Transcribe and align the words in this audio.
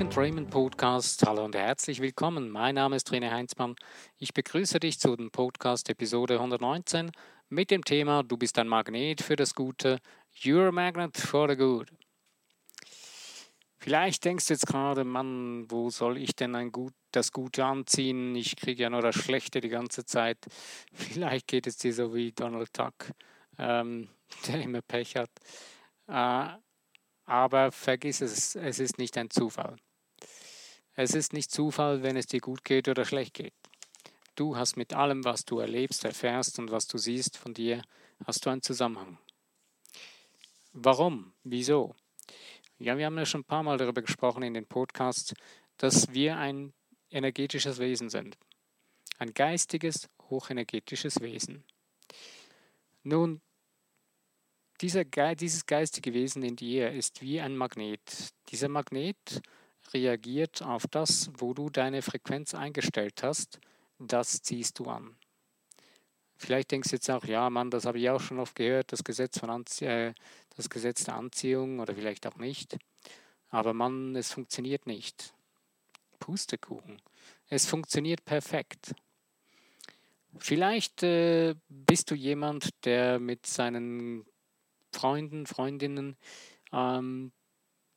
Life 0.00 0.18
Raymond 0.18 0.48
Podcast. 0.48 1.26
Hallo 1.26 1.44
und 1.44 1.54
herzlich 1.54 2.00
willkommen. 2.00 2.48
Mein 2.48 2.76
Name 2.76 2.96
ist 2.96 3.10
René 3.10 3.30
Heinzmann. 3.30 3.76
Ich 4.16 4.32
begrüße 4.32 4.80
dich 4.80 4.98
zu 4.98 5.14
dem 5.14 5.30
Podcast 5.30 5.90
Episode 5.90 6.36
119 6.36 7.10
mit 7.50 7.70
dem 7.70 7.84
Thema 7.84 8.22
Du 8.22 8.38
bist 8.38 8.58
ein 8.58 8.66
Magnet 8.66 9.20
für 9.20 9.36
das 9.36 9.54
Gute. 9.54 9.98
You're 10.34 10.68
a 10.68 10.72
magnet 10.72 11.18
for 11.18 11.50
the 11.50 11.56
good. 11.56 11.92
Vielleicht 13.76 14.24
denkst 14.24 14.46
du 14.46 14.54
jetzt 14.54 14.66
gerade, 14.66 15.04
Mann, 15.04 15.70
wo 15.70 15.90
soll 15.90 16.16
ich 16.16 16.34
denn 16.34 16.54
ein 16.54 16.72
Gut, 16.72 16.94
das 17.12 17.30
Gute 17.30 17.66
anziehen? 17.66 18.34
Ich 18.36 18.56
kriege 18.56 18.84
ja 18.84 18.88
nur 18.88 19.02
das 19.02 19.16
Schlechte 19.16 19.60
die 19.60 19.68
ganze 19.68 20.06
Zeit. 20.06 20.38
Vielleicht 20.94 21.46
geht 21.46 21.66
es 21.66 21.76
dir 21.76 21.92
so 21.92 22.14
wie 22.14 22.32
Donald 22.32 22.70
Duck, 22.78 23.12
ähm, 23.58 24.08
der 24.48 24.62
immer 24.62 24.80
Pech 24.80 25.16
hat. 25.16 25.30
Äh, 26.06 26.56
aber 27.26 27.70
vergiss 27.70 28.22
es, 28.22 28.56
es 28.56 28.78
ist 28.78 28.96
nicht 28.96 29.18
ein 29.18 29.28
Zufall. 29.28 29.76
Es 31.02 31.14
ist 31.14 31.32
nicht 31.32 31.50
Zufall, 31.50 32.02
wenn 32.02 32.18
es 32.18 32.26
dir 32.26 32.40
gut 32.40 32.62
geht 32.62 32.86
oder 32.86 33.06
schlecht 33.06 33.32
geht. 33.32 33.54
Du 34.34 34.58
hast 34.58 34.76
mit 34.76 34.92
allem, 34.92 35.24
was 35.24 35.46
du 35.46 35.58
erlebst, 35.58 36.04
erfährst 36.04 36.58
und 36.58 36.70
was 36.70 36.86
du 36.88 36.98
siehst 36.98 37.38
von 37.38 37.54
dir, 37.54 37.80
hast 38.26 38.44
du 38.44 38.50
einen 38.50 38.60
Zusammenhang. 38.60 39.16
Warum? 40.74 41.32
Wieso? 41.42 41.94
Ja, 42.78 42.98
wir 42.98 43.06
haben 43.06 43.16
ja 43.16 43.24
schon 43.24 43.40
ein 43.40 43.44
paar 43.44 43.62
Mal 43.62 43.78
darüber 43.78 44.02
gesprochen 44.02 44.42
in 44.42 44.52
den 44.52 44.66
Podcasts, 44.66 45.32
dass 45.78 46.12
wir 46.12 46.36
ein 46.36 46.74
energetisches 47.10 47.78
Wesen 47.78 48.10
sind. 48.10 48.36
Ein 49.16 49.32
geistiges, 49.32 50.10
hochenergetisches 50.28 51.22
Wesen. 51.22 51.64
Nun, 53.04 53.40
dieser, 54.82 55.06
dieses 55.06 55.64
geistige 55.64 56.12
Wesen 56.12 56.42
in 56.42 56.56
dir 56.56 56.90
ist 56.90 57.22
wie 57.22 57.40
ein 57.40 57.56
Magnet. 57.56 58.34
Dieser 58.50 58.68
Magnet 58.68 59.40
reagiert 59.92 60.62
auf 60.62 60.86
das, 60.86 61.30
wo 61.38 61.54
du 61.54 61.70
deine 61.70 62.02
Frequenz 62.02 62.54
eingestellt 62.54 63.22
hast. 63.22 63.60
Das 63.98 64.42
ziehst 64.42 64.78
du 64.78 64.86
an. 64.86 65.16
Vielleicht 66.36 66.70
denkst 66.70 66.88
du 66.88 66.96
jetzt 66.96 67.10
auch, 67.10 67.24
ja, 67.24 67.50
Mann, 67.50 67.70
das 67.70 67.84
habe 67.84 67.98
ich 67.98 68.08
auch 68.08 68.20
schon 68.20 68.38
oft 68.38 68.54
gehört, 68.54 68.92
das 68.92 69.04
Gesetz, 69.04 69.38
von 69.38 69.50
Anzie 69.50 69.86
äh, 69.86 70.14
das 70.56 70.70
Gesetz 70.70 71.04
der 71.04 71.14
Anziehung 71.14 71.80
oder 71.80 71.94
vielleicht 71.94 72.26
auch 72.26 72.36
nicht. 72.36 72.76
Aber 73.50 73.74
Mann, 73.74 74.16
es 74.16 74.32
funktioniert 74.32 74.86
nicht. 74.86 75.34
Pustekuchen. 76.18 77.00
Es 77.48 77.66
funktioniert 77.66 78.24
perfekt. 78.24 78.94
Vielleicht 80.38 81.02
äh, 81.02 81.56
bist 81.68 82.10
du 82.10 82.14
jemand, 82.14 82.70
der 82.84 83.18
mit 83.18 83.46
seinen 83.46 84.24
Freunden, 84.92 85.46
Freundinnen 85.46 86.16
ähm, 86.72 87.32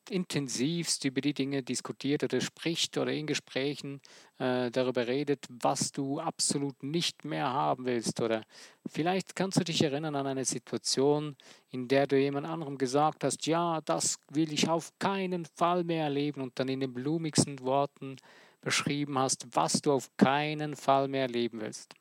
intensivst 0.09 1.05
über 1.05 1.21
die 1.21 1.33
Dinge 1.33 1.63
diskutiert 1.63 2.23
oder 2.23 2.41
spricht 2.41 2.97
oder 2.97 3.11
in 3.11 3.27
Gesprächen 3.27 4.01
äh, 4.37 4.69
darüber 4.71 5.07
redet, 5.07 5.45
was 5.49 5.91
du 5.91 6.19
absolut 6.19 6.83
nicht 6.83 7.25
mehr 7.25 7.51
haben 7.51 7.85
willst. 7.85 8.21
Oder 8.21 8.43
vielleicht 8.85 9.35
kannst 9.35 9.59
du 9.59 9.63
dich 9.63 9.81
erinnern 9.81 10.15
an 10.15 10.27
eine 10.27 10.45
Situation, 10.45 11.35
in 11.69 11.87
der 11.87 12.07
du 12.07 12.17
jemand 12.17 12.47
anderem 12.47 12.77
gesagt 12.77 13.23
hast, 13.23 13.47
ja, 13.47 13.81
das 13.81 14.17
will 14.29 14.51
ich 14.51 14.69
auf 14.69 14.91
keinen 14.99 15.45
Fall 15.45 15.83
mehr 15.83 16.05
erleben 16.05 16.41
und 16.41 16.59
dann 16.59 16.69
in 16.69 16.79
den 16.79 16.93
blumigsten 16.93 17.59
Worten 17.59 18.17
beschrieben 18.61 19.17
hast, 19.19 19.47
was 19.51 19.81
du 19.81 19.91
auf 19.91 20.09
keinen 20.17 20.75
Fall 20.75 21.07
mehr 21.07 21.23
erleben 21.23 21.61
willst. 21.61 21.93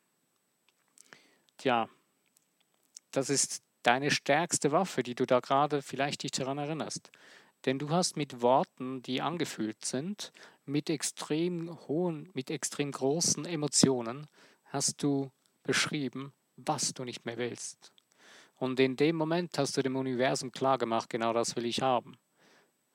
Tja, 1.57 1.87
das 3.11 3.29
ist 3.29 3.61
deine 3.83 4.11
stärkste 4.11 4.71
Waffe, 4.71 5.03
die 5.03 5.15
du 5.15 5.25
da 5.25 5.39
gerade 5.39 5.81
vielleicht 5.81 6.23
dich 6.23 6.31
daran 6.31 6.57
erinnerst. 6.57 7.11
Denn 7.65 7.79
du 7.79 7.89
hast 7.89 8.17
mit 8.17 8.41
Worten, 8.41 9.01
die 9.01 9.21
angefühlt 9.21 9.85
sind, 9.85 10.33
mit 10.65 10.89
extrem 10.89 11.77
hohen, 11.87 12.29
mit 12.33 12.49
extrem 12.49 12.91
großen 12.91 13.45
Emotionen, 13.45 14.27
hast 14.65 15.01
du 15.01 15.31
beschrieben, 15.63 16.33
was 16.57 16.93
du 16.93 17.03
nicht 17.03 17.25
mehr 17.25 17.37
willst. 17.37 17.93
Und 18.55 18.79
in 18.79 18.95
dem 18.95 19.15
Moment 19.15 19.57
hast 19.57 19.77
du 19.77 19.81
dem 19.81 19.95
Universum 19.95 20.51
klargemacht, 20.51 21.09
genau 21.09 21.33
das 21.33 21.55
will 21.55 21.65
ich 21.65 21.81
haben. 21.81 22.17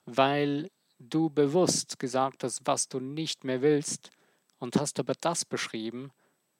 Weil 0.05 0.69
du 0.99 1.29
bewusst 1.29 1.99
gesagt 1.99 2.43
hast, 2.43 2.61
was 2.65 2.87
du 2.87 2.99
nicht 2.99 3.43
mehr 3.43 3.61
willst 3.61 4.11
und 4.59 4.75
hast 4.75 4.99
aber 4.99 5.13
das 5.19 5.45
beschrieben, 5.45 6.11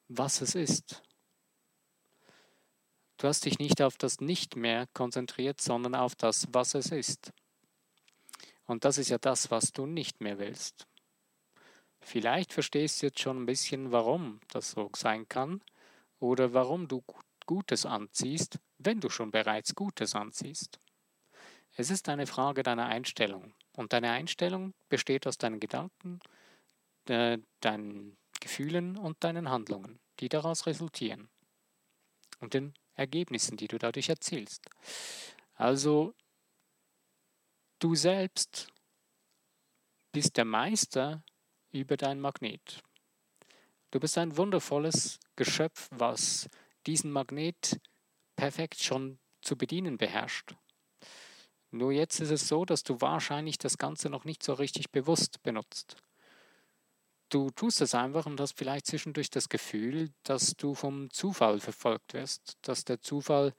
was 0.07 0.41
es 0.41 0.55
ist. 0.55 1.03
Du 3.17 3.27
hast 3.27 3.45
dich 3.45 3.59
nicht 3.59 3.81
auf 3.81 3.97
das 3.97 4.21
Nicht 4.21 4.55
mehr 4.55 4.87
konzentriert, 4.93 5.59
sondern 5.59 5.93
auf 5.93 6.15
das, 6.15 6.47
was 6.53 6.73
es 6.73 6.91
ist. 6.91 7.33
Und 8.69 8.85
das 8.85 8.99
ist 8.99 9.09
ja 9.09 9.17
das, 9.17 9.49
was 9.49 9.73
du 9.73 9.87
nicht 9.87 10.21
mehr 10.21 10.37
willst. 10.37 10.85
Vielleicht 12.01 12.53
verstehst 12.53 13.01
du 13.01 13.07
jetzt 13.07 13.19
schon 13.19 13.41
ein 13.41 13.47
bisschen, 13.47 13.91
warum 13.91 14.39
das 14.49 14.69
so 14.71 14.91
sein 14.95 15.27
kann 15.27 15.63
oder 16.19 16.53
warum 16.53 16.87
du 16.87 17.03
Gutes 17.47 17.87
anziehst, 17.87 18.59
wenn 18.77 18.99
du 18.99 19.09
schon 19.09 19.31
bereits 19.31 19.73
Gutes 19.73 20.13
anziehst. 20.13 20.77
Es 21.77 21.89
ist 21.89 22.09
eine 22.09 22.27
Frage 22.27 22.61
deiner 22.61 22.85
Einstellung. 22.85 23.55
Und 23.75 23.91
deine 23.91 24.11
Einstellung 24.11 24.75
besteht 24.87 25.25
aus 25.25 25.39
deinen 25.39 25.59
Gedanken, 25.59 26.19
deinen 27.05 28.17
Gefühlen 28.39 28.97
und 28.97 29.23
deinen 29.23 29.49
Handlungen, 29.49 29.99
die 30.19 30.29
daraus 30.29 30.67
resultieren. 30.67 31.27
Und 32.39 32.53
den 32.53 32.75
Ergebnissen, 32.93 33.57
die 33.57 33.67
du 33.67 33.79
dadurch 33.79 34.09
erzielst. 34.09 34.69
Also 35.55 36.13
du 37.79 37.95
selbst 37.95 38.67
bist 40.11 40.37
der 40.37 40.45
Meister 40.45 41.23
über 41.71 41.97
dein 41.97 42.19
Magnet. 42.19 42.81
Du 43.91 43.99
bist 43.99 44.17
ein 44.17 44.37
wundervolles 44.37 45.19
Geschöpf, 45.35 45.87
was 45.91 46.49
diesen 46.85 47.11
Magnet 47.11 47.79
perfekt 48.35 48.81
schon 48.83 49.19
zu 49.41 49.57
bedienen 49.57 49.97
beherrscht. 49.97 50.55
Nur 51.71 51.91
jetzt 51.91 52.19
ist 52.19 52.31
es 52.31 52.47
so, 52.47 52.65
dass 52.65 52.83
du 52.83 52.99
wahrscheinlich 52.99 53.57
das 53.57 53.77
Ganze 53.77 54.09
noch 54.09 54.25
nicht 54.25 54.43
so 54.43 54.53
richtig 54.53 54.91
bewusst 54.91 55.41
benutzt. 55.43 55.97
Du 57.29 57.51
tust 57.51 57.81
es 57.81 57.93
einfach 57.93 58.25
und 58.25 58.39
hast 58.41 58.57
vielleicht 58.57 58.87
zwischendurch 58.87 59.29
das 59.29 59.49
Gefühl, 59.49 60.09
dass 60.23 60.55
du 60.55 60.73
vom 60.73 61.11
Zufall 61.11 61.59
verfolgt 61.59 62.13
wirst, 62.13 62.57
dass 62.63 62.85
der 62.85 63.01
Zufall 63.01 63.53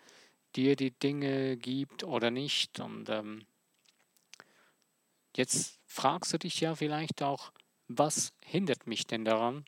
dir 0.56 0.74
die 0.74 0.90
Dinge 0.90 1.56
gibt 1.56 2.02
oder 2.02 2.32
nicht. 2.32 2.80
Und 2.80 3.08
ähm, 3.08 3.46
jetzt 5.36 5.78
fragst 5.86 6.32
du 6.32 6.38
dich 6.38 6.60
ja 6.60 6.74
vielleicht 6.74 7.22
auch, 7.22 7.52
was 7.88 8.32
hindert 8.44 8.86
mich 8.86 9.06
denn 9.06 9.24
daran, 9.24 9.64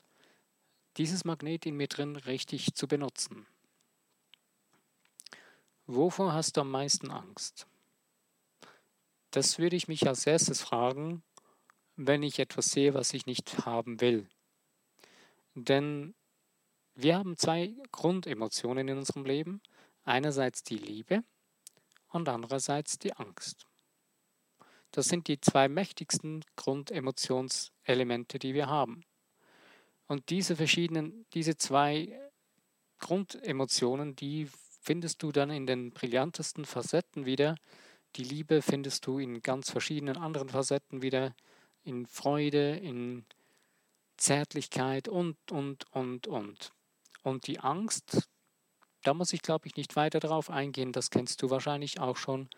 dieses 0.96 1.24
Magnet 1.24 1.66
in 1.66 1.76
mir 1.76 1.88
drin 1.88 2.16
richtig 2.16 2.74
zu 2.74 2.86
benutzen? 2.86 3.46
Wovor 5.86 6.32
hast 6.32 6.56
du 6.56 6.60
am 6.60 6.70
meisten 6.70 7.10
Angst? 7.10 7.66
Das 9.30 9.58
würde 9.58 9.76
ich 9.76 9.88
mich 9.88 10.06
als 10.06 10.26
erstes 10.26 10.60
fragen, 10.60 11.22
wenn 11.96 12.22
ich 12.22 12.38
etwas 12.38 12.66
sehe, 12.66 12.94
was 12.94 13.14
ich 13.14 13.26
nicht 13.26 13.66
haben 13.66 14.00
will. 14.00 14.28
Denn 15.54 16.14
wir 16.94 17.16
haben 17.16 17.36
zwei 17.36 17.74
Grundemotionen 17.90 18.88
in 18.88 18.98
unserem 18.98 19.24
Leben. 19.24 19.62
Einerseits 20.04 20.62
die 20.62 20.76
Liebe 20.76 21.24
und 22.08 22.28
andererseits 22.28 22.98
die 22.98 23.12
Angst. 23.14 23.66
Das 24.92 25.08
sind 25.08 25.26
die 25.26 25.40
zwei 25.40 25.68
mächtigsten 25.68 26.44
Grundemotionselemente, 26.56 28.38
die 28.38 28.54
wir 28.54 28.68
haben. 28.68 29.04
Und 30.06 30.28
diese 30.30 30.56
verschiedenen, 30.56 31.24
diese 31.32 31.56
zwei 31.56 32.20
Grundemotionen, 32.98 34.14
die 34.14 34.48
findest 34.80 35.22
du 35.22 35.32
dann 35.32 35.50
in 35.50 35.66
den 35.66 35.92
brillantesten 35.92 36.64
Facetten 36.64 37.24
wieder. 37.24 37.56
Die 38.16 38.24
Liebe 38.24 38.60
findest 38.60 39.06
du 39.06 39.18
in 39.18 39.42
ganz 39.42 39.70
verschiedenen 39.70 40.18
anderen 40.18 40.50
Facetten 40.50 41.00
wieder 41.00 41.34
in 41.84 42.06
Freude, 42.06 42.76
in 42.76 43.24
Zärtlichkeit 44.18 45.08
und, 45.08 45.36
und, 45.50 45.90
und, 45.92 46.26
und. 46.26 46.72
Und 47.22 47.46
die 47.46 47.60
Angst, 47.60 48.28
da 49.02 49.14
muss 49.14 49.32
ich, 49.32 49.40
glaube 49.40 49.66
ich, 49.66 49.76
nicht 49.76 49.96
weiter 49.96 50.20
darauf 50.20 50.50
eingehen, 50.50 50.92
das 50.92 51.10
kennst 51.10 51.42
du 51.42 51.50
wahrscheinlich 51.50 51.98
auch 52.00 52.16
schon 52.16 52.50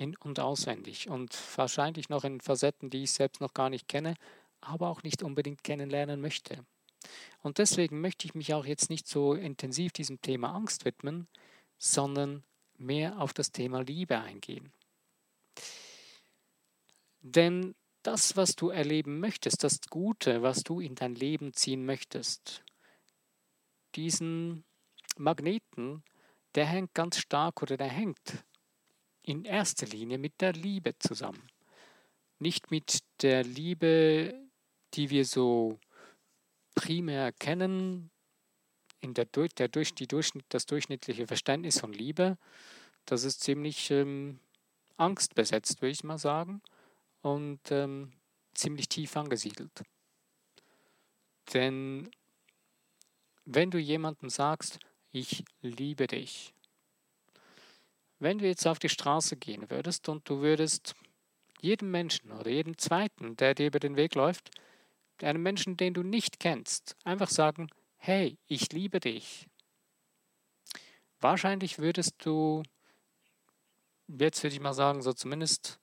in 0.00 0.16
und 0.16 0.40
auswendig 0.40 1.08
und 1.08 1.36
wahrscheinlich 1.56 2.08
noch 2.08 2.24
in 2.24 2.40
Facetten, 2.40 2.90
die 2.90 3.04
ich 3.04 3.12
selbst 3.12 3.40
noch 3.40 3.54
gar 3.54 3.70
nicht 3.70 3.88
kenne, 3.88 4.14
aber 4.60 4.88
auch 4.88 5.02
nicht 5.02 5.22
unbedingt 5.22 5.62
kennenlernen 5.62 6.20
möchte. 6.20 6.64
Und 7.42 7.58
deswegen 7.58 8.00
möchte 8.00 8.26
ich 8.26 8.34
mich 8.34 8.52
auch 8.54 8.66
jetzt 8.66 8.90
nicht 8.90 9.06
so 9.06 9.34
intensiv 9.34 9.92
diesem 9.92 10.20
Thema 10.20 10.54
Angst 10.54 10.84
widmen, 10.84 11.28
sondern 11.78 12.44
mehr 12.76 13.20
auf 13.20 13.32
das 13.32 13.52
Thema 13.52 13.82
Liebe 13.82 14.18
eingehen. 14.18 14.72
Denn 17.22 17.74
das, 18.02 18.36
was 18.36 18.56
du 18.56 18.70
erleben 18.70 19.20
möchtest, 19.20 19.62
das 19.62 19.80
Gute, 19.88 20.42
was 20.42 20.62
du 20.62 20.80
in 20.80 20.94
dein 20.94 21.14
Leben 21.14 21.52
ziehen 21.52 21.84
möchtest, 21.84 22.64
diesen 23.94 24.64
Magneten, 25.16 26.02
der 26.54 26.66
hängt 26.66 26.94
ganz 26.94 27.18
stark 27.18 27.62
oder 27.62 27.76
der 27.76 27.88
hängt 27.88 28.44
in 29.30 29.44
erster 29.44 29.86
Linie 29.86 30.18
mit 30.18 30.40
der 30.40 30.52
Liebe 30.52 30.98
zusammen. 30.98 31.46
nicht 32.42 32.70
mit 32.70 33.00
der 33.20 33.44
Liebe, 33.44 34.34
die 34.94 35.10
wir 35.10 35.26
so 35.26 35.78
primär 36.74 37.32
kennen, 37.32 38.10
in 39.00 39.12
der, 39.12 39.26
der 39.26 39.68
durch 39.68 39.94
die 39.94 40.06
Durchschnitt, 40.06 40.46
das 40.48 40.64
durchschnittliche 40.64 41.26
Verständnis 41.26 41.78
von 41.80 41.92
Liebe, 41.92 42.38
das 43.04 43.24
ist 43.24 43.42
ziemlich 43.42 43.90
ähm, 43.90 44.40
angstbesetzt, 44.96 45.82
würde 45.82 45.92
ich 45.92 46.02
mal 46.02 46.16
sagen, 46.16 46.62
und 47.20 47.60
ähm, 47.70 48.12
ziemlich 48.54 48.88
tief 48.88 49.16
angesiedelt. 49.16 49.82
Denn 51.52 52.10
wenn 53.44 53.70
du 53.70 53.78
jemandem 53.78 54.30
sagst, 54.30 54.78
ich 55.12 55.44
liebe 55.60 56.06
dich, 56.06 56.54
wenn 58.20 58.38
du 58.38 58.46
jetzt 58.46 58.66
auf 58.66 58.78
die 58.78 58.88
Straße 58.88 59.36
gehen 59.36 59.70
würdest 59.70 60.08
und 60.08 60.28
du 60.28 60.40
würdest 60.40 60.94
jedem 61.60 61.90
Menschen 61.90 62.32
oder 62.32 62.50
jedem 62.50 62.78
Zweiten, 62.78 63.36
der 63.36 63.54
dir 63.54 63.66
über 63.66 63.80
den 63.80 63.96
Weg 63.96 64.14
läuft, 64.14 64.50
einem 65.22 65.42
Menschen, 65.42 65.76
den 65.76 65.94
du 65.94 66.02
nicht 66.02 66.40
kennst, 66.40 66.96
einfach 67.04 67.28
sagen, 67.28 67.68
hey, 67.96 68.38
ich 68.46 68.72
liebe 68.72 69.00
dich. 69.00 69.46
Wahrscheinlich 71.20 71.78
würdest 71.78 72.14
du, 72.24 72.62
jetzt 74.06 74.42
würde 74.42 74.54
ich 74.54 74.60
mal 74.60 74.72
sagen, 74.72 75.02
so 75.02 75.12
zumindest 75.12 75.78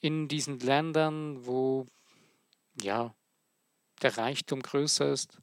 in 0.00 0.28
diesen 0.28 0.58
Ländern, 0.58 1.46
wo 1.46 1.86
ja 2.80 3.14
der 4.02 4.18
Reichtum 4.18 4.62
größer 4.62 5.10
ist, 5.12 5.38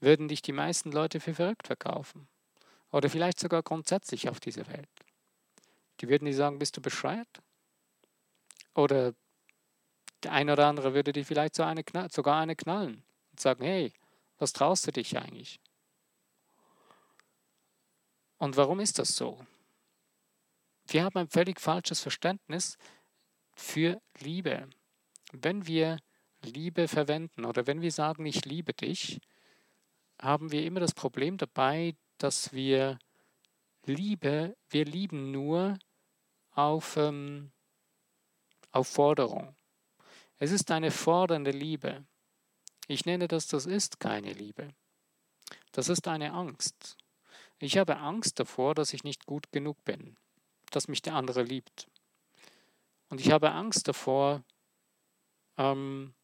würden 0.00 0.28
dich 0.28 0.42
die 0.42 0.52
meisten 0.52 0.92
Leute 0.92 1.20
für 1.20 1.34
verrückt 1.34 1.66
verkaufen. 1.66 2.28
Oder 2.90 3.10
vielleicht 3.10 3.40
sogar 3.40 3.62
grundsätzlich 3.62 4.28
auf 4.28 4.38
dieser 4.38 4.68
Welt. 4.68 5.03
Die 6.00 6.08
würden 6.08 6.26
dir 6.26 6.34
sagen, 6.34 6.58
bist 6.58 6.76
du 6.76 6.80
bescheuert? 6.80 7.42
Oder 8.74 9.14
der 10.22 10.32
eine 10.32 10.52
oder 10.52 10.66
andere 10.66 10.94
würde 10.94 11.12
dir 11.12 11.24
vielleicht 11.24 11.54
so 11.54 11.62
eine, 11.62 11.84
sogar 12.10 12.40
eine 12.40 12.56
knallen 12.56 13.04
und 13.30 13.40
sagen, 13.40 13.64
hey, 13.64 13.92
was 14.38 14.52
traust 14.52 14.86
du 14.86 14.92
dich 14.92 15.16
eigentlich? 15.16 15.60
Und 18.38 18.56
warum 18.56 18.80
ist 18.80 18.98
das 18.98 19.16
so? 19.16 19.46
Wir 20.86 21.04
haben 21.04 21.16
ein 21.18 21.28
völlig 21.28 21.60
falsches 21.60 22.00
Verständnis 22.00 22.76
für 23.54 24.00
Liebe. 24.18 24.68
Wenn 25.32 25.66
wir 25.66 25.98
Liebe 26.42 26.88
verwenden 26.88 27.44
oder 27.44 27.66
wenn 27.66 27.80
wir 27.80 27.92
sagen, 27.92 28.26
ich 28.26 28.44
liebe 28.44 28.74
dich, 28.74 29.20
haben 30.20 30.52
wir 30.52 30.64
immer 30.64 30.80
das 30.80 30.94
Problem 30.94 31.38
dabei, 31.38 31.96
dass 32.18 32.52
wir 32.52 32.98
Liebe, 33.86 34.56
wir 34.70 34.84
lieben 34.84 35.30
nur 35.30 35.78
auf, 36.54 36.96
ähm, 36.96 37.50
auf 38.72 38.88
Forderung. 38.88 39.54
Es 40.38 40.50
ist 40.50 40.70
eine 40.70 40.90
fordernde 40.90 41.50
Liebe. 41.50 42.04
Ich 42.88 43.04
nenne 43.04 43.28
das, 43.28 43.46
das 43.46 43.66
ist 43.66 44.00
keine 44.00 44.32
Liebe. 44.32 44.68
Das 45.72 45.88
ist 45.88 46.06
eine 46.08 46.32
Angst. 46.32 46.96
Ich 47.58 47.78
habe 47.78 47.98
Angst 47.98 48.40
davor, 48.40 48.74
dass 48.74 48.92
ich 48.92 49.04
nicht 49.04 49.26
gut 49.26 49.52
genug 49.52 49.82
bin, 49.84 50.16
dass 50.70 50.88
mich 50.88 51.02
der 51.02 51.14
andere 51.14 51.42
liebt. 51.42 51.88
Und 53.08 53.20
ich 53.20 53.30
habe 53.30 53.52
Angst 53.52 53.88
davor, 53.88 54.42
ähm, 55.56 56.14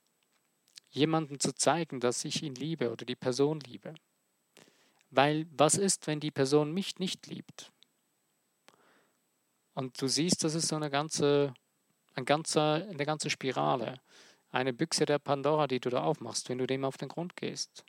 jemandem 0.91 1.39
zu 1.39 1.55
zeigen, 1.55 2.01
dass 2.01 2.25
ich 2.25 2.43
ihn 2.43 2.55
liebe 2.55 2.91
oder 2.91 3.05
die 3.05 3.17
Person 3.17 3.61
liebe. 3.61 3.95
Weil 5.11 5.47
was 5.51 5.77
ist, 5.77 6.07
wenn 6.07 6.21
die 6.21 6.31
Person 6.31 6.73
mich 6.73 6.99
nicht 6.99 7.27
liebt? 7.27 7.73
Und 9.81 9.99
du 10.03 10.09
siehst, 10.09 10.45
das 10.45 10.55
ist 10.55 10.69
so 10.69 10.77
eine 10.77 10.91
ganze, 10.91 11.55
ein 12.13 12.27
ganzer, 12.27 12.87
eine 12.91 13.07
ganze 13.07 13.31
Spirale, 13.31 13.99
eine 14.51 14.75
Büchse 14.75 15.07
der 15.07 15.19
Pandora, 15.19 15.67
die 15.69 15.81
du 15.81 15.89
da 15.89 16.03
aufmachst, 16.03 16.51
wenn 16.51 16.59
du 16.59 16.67
dem 16.67 16.85
auf 16.85 16.99
den 16.99 17.09
Grund 17.09 17.35
gehst. 17.35 17.83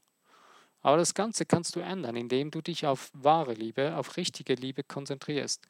Aber 0.80 0.96
das 0.96 1.14
Ganze 1.14 1.46
kannst 1.46 1.76
du 1.76 1.82
ändern, 1.82 2.16
indem 2.16 2.50
du 2.50 2.62
dich 2.62 2.88
auf 2.88 3.12
wahre 3.12 3.56
Liebe, 3.56 3.98
auf 3.98 4.16
richtige 4.16 4.54
Liebe 4.54 4.86
konzentrierst. 4.86 5.68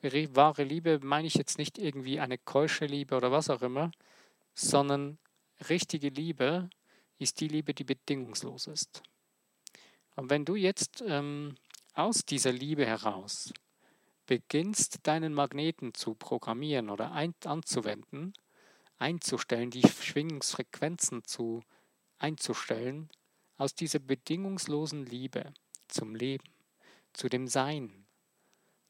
Wahre 0.00 0.64
Liebe 0.64 1.00
meine 1.02 1.26
ich 1.26 1.34
jetzt 1.34 1.58
nicht 1.58 1.76
irgendwie 1.76 2.18
eine 2.18 2.38
keusche 2.38 2.86
Liebe 2.86 3.14
oder 3.14 3.30
was 3.30 3.50
auch 3.50 3.60
immer, 3.60 3.90
sondern 4.54 5.18
richtige 5.68 6.08
Liebe 6.08 6.70
ist 7.18 7.40
die 7.40 7.48
Liebe, 7.48 7.74
die 7.74 7.84
bedingungslos 7.84 8.68
ist. 8.68 9.02
Und 10.16 10.30
wenn 10.30 10.46
du 10.46 10.56
jetzt 10.56 11.04
ähm, 11.06 11.56
aus 11.92 12.24
dieser 12.24 12.52
Liebe 12.52 12.86
heraus 12.86 13.52
beginnst, 14.28 15.00
deinen 15.04 15.32
Magneten 15.32 15.94
zu 15.94 16.14
programmieren 16.14 16.90
oder 16.90 17.12
ein, 17.12 17.34
anzuwenden, 17.44 18.34
einzustellen, 18.98 19.70
die 19.70 19.88
Schwingungsfrequenzen 19.88 21.24
zu, 21.24 21.64
einzustellen, 22.18 23.08
aus 23.56 23.74
dieser 23.74 23.98
bedingungslosen 23.98 25.06
Liebe 25.06 25.52
zum 25.88 26.14
Leben, 26.14 26.44
zu 27.14 27.28
dem 27.28 27.48
Sein, 27.48 28.06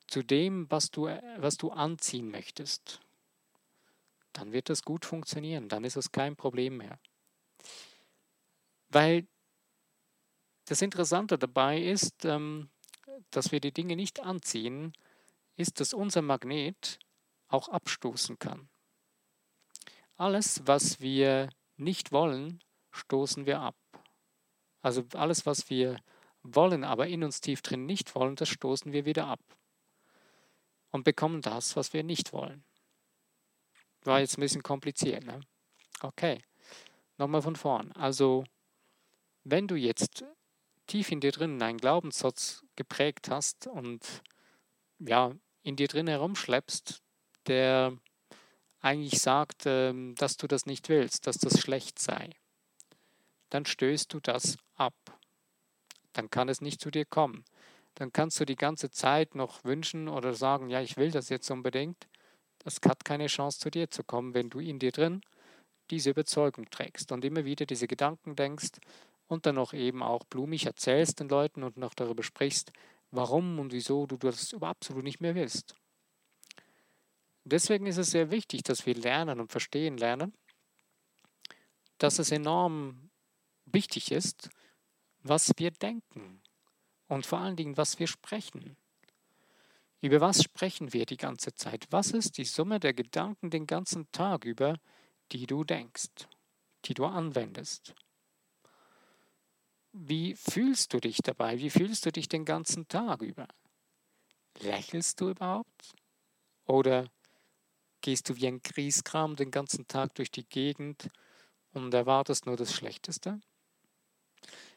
zu 0.08 0.23
dem, 0.23 0.70
was 0.70 0.90
du, 0.90 1.06
was 1.37 1.56
du 1.56 1.70
anziehen 1.70 2.31
möchtest, 2.31 3.00
dann 4.32 4.52
wird 4.52 4.69
das 4.69 4.82
gut 4.82 5.06
funktionieren, 5.06 5.69
dann 5.69 5.84
ist 5.84 5.96
es 5.96 6.11
kein 6.11 6.34
Problem 6.34 6.79
mehr. 6.79 6.99
Weil 8.88 9.26
das 10.64 10.82
Interessante 10.82 11.38
dabei 11.38 11.81
ist, 11.81 12.25
ähm, 12.25 12.70
dass 13.31 13.52
wir 13.52 13.61
die 13.61 13.73
Dinge 13.73 13.94
nicht 13.94 14.20
anziehen, 14.20 14.93
ist, 15.58 15.81
dass 15.81 15.93
unser 15.93 16.22
Magnet 16.22 16.99
auch 17.49 17.69
abstoßen 17.69 18.38
kann. 18.38 18.69
Alles, 20.16 20.62
was 20.66 21.00
wir 21.00 21.50
nicht 21.76 22.12
wollen, 22.12 22.62
stoßen 22.93 23.44
wir 23.44 23.60
ab. 23.60 23.76
Also 24.81 25.05
alles, 25.14 25.46
was 25.46 25.69
wir 25.69 26.00
wollen, 26.43 26.84
aber 26.84 27.08
in 27.08 27.25
uns 27.25 27.40
tief 27.40 27.60
drin 27.62 27.87
nicht 27.87 28.14
wollen, 28.14 28.37
das 28.37 28.49
stoßen 28.49 28.93
wir 28.93 29.05
wieder 29.05 29.26
ab. 29.26 29.40
Und 30.90 31.05
bekommen 31.05 31.43
das, 31.43 31.76
was 31.76 31.93
wir 31.93 32.02
nicht 32.02 32.32
wollen. 32.32 32.64
War 34.02 34.20
jetzt 34.20 34.38
ein 34.38 34.40
bisschen 34.40 34.62
kompliziert, 34.62 35.25
ne? 35.25 35.40
Okay. 36.00 36.43
Nochmal 37.16 37.43
von 37.43 37.56
vorn. 37.56 37.93
Also, 37.93 38.44
wenn 39.43 39.66
du 39.66 39.75
jetzt 39.75 40.25
tief 40.86 41.10
in 41.10 41.20
dir 41.20 41.32
drin 41.32 41.60
einen 41.60 41.79
Glaubenssatz 41.79 42.65
geprägt 42.77 43.29
hast 43.29 43.67
und 43.67 44.22
ja, 45.00 45.34
in 45.69 45.77
dir 45.77 45.87
drin 45.87 46.08
herumschleppst, 46.08 47.03
der 47.46 47.96
eigentlich 48.81 49.20
sagt, 49.20 49.65
ähm, 49.67 50.15
dass 50.17 50.37
du 50.37 50.46
das 50.46 50.65
nicht 50.65 50.89
willst, 50.89 51.27
dass 51.27 51.37
das 51.39 51.60
schlecht 51.60 51.98
sei, 51.98 52.31
dann 53.51 53.67
stößt 53.67 54.13
du 54.13 54.20
das 54.20 54.56
ab. 54.77 54.94
Dann 56.15 56.31
kann 56.31 56.48
es 56.48 56.63
nicht 56.63 56.81
zu 56.81 56.91
dir 56.91 57.05
kommen. 57.05 57.44
Dann 57.94 58.13
kannst 58.13 58.41
du 58.41 58.46
die 58.46 58.56
ganze 58.56 58.91
Zeit 58.91 59.34
noch 59.34 59.63
wünschen 59.65 60.08
oder 60.08 60.32
sagen, 60.32 60.70
ja, 60.70 60.81
ich 60.81 60.96
will 60.96 61.10
das 61.10 61.29
jetzt 61.29 61.51
unbedingt. 61.51 62.08
Das 62.60 62.81
hat 62.87 63.05
keine 63.05 63.27
Chance 63.27 63.58
zu 63.58 63.70
dir 63.70 63.91
zu 63.91 64.03
kommen, 64.05 64.34
wenn 64.34 64.51
du 64.51 64.60
in 64.60 64.79
dir 64.79 64.93
drin 64.93 65.20
diese 65.91 66.10
Überzeugung 66.10 66.70
trägst 66.70 67.13
und 67.13 67.25
immer 67.25 67.44
wieder 67.44 67.67
diese 67.67 67.89
Gedanken 67.89 68.37
denkst 68.37 68.79
und 69.27 69.46
dann 69.46 69.56
noch 69.56 69.72
eben 69.75 70.03
auch 70.03 70.25
blumig 70.25 70.67
erzählst 70.67 71.20
den 71.20 71.29
Leuten 71.29 71.63
und 71.63 71.77
noch 71.77 71.94
darüber 71.94 72.22
sprichst, 72.22 72.72
warum 73.10 73.58
und 73.58 73.72
wieso 73.72 74.06
du 74.06 74.17
das 74.17 74.55
absolut 74.55 75.05
nicht 75.05 75.20
mehr 75.20 75.34
willst. 75.34 75.74
Deswegen 77.44 77.86
ist 77.86 77.96
es 77.96 78.10
sehr 78.10 78.31
wichtig, 78.31 78.62
dass 78.62 78.84
wir 78.84 78.94
lernen 78.94 79.41
und 79.41 79.50
verstehen 79.50 79.96
lernen, 79.96 80.34
dass 81.96 82.19
es 82.19 82.31
enorm 82.31 83.10
wichtig 83.65 84.12
ist, 84.12 84.50
was 85.22 85.53
wir 85.56 85.70
denken 85.70 86.43
und 87.08 87.27
vor 87.27 87.38
allen 87.38 87.56
Dingen, 87.56 87.77
was 87.77 87.98
wir 87.98 88.06
sprechen. 88.06 88.77
Über 90.00 90.20
was 90.20 90.43
sprechen 90.43 90.93
wir 90.93 91.06
die 91.06 91.17
ganze 91.17 91.55
Zeit? 91.55 91.86
Was 91.91 92.12
ist 92.12 92.38
die 92.38 92.44
Summe 92.44 92.79
der 92.79 92.94
Gedanken 92.94 93.50
den 93.50 93.67
ganzen 93.67 94.10
Tag 94.12 94.44
über, 94.44 94.79
die 95.32 95.46
du 95.46 95.65
denkst, 95.65 96.29
die 96.84 96.94
du 96.94 97.05
anwendest? 97.05 97.94
Wie 100.00 100.36
fühlst 100.36 100.94
du 100.94 101.00
dich 101.00 101.17
dabei? 101.24 101.58
Wie 101.58 101.70
fühlst 101.70 102.06
du 102.06 102.12
dich 102.12 102.28
den 102.28 102.44
ganzen 102.44 102.86
Tag 102.86 103.20
über? 103.20 103.48
Lächelst 104.60 105.20
du 105.20 105.31
überhaupt? 105.31 105.93
Oder 106.67 107.10
gehst 108.00 108.28
du 108.28 108.36
wie 108.36 108.46
ein 108.46 108.62
Grieskram 108.62 109.34
den 109.34 109.50
ganzen 109.50 109.88
Tag 109.88 110.14
durch 110.14 110.31
die 110.31 110.48
Gegend 110.48 111.10
und 111.72 111.93
erwartest 111.93 112.46
nur 112.46 112.56
das 112.56 112.72
Schlechteste? 112.72 113.40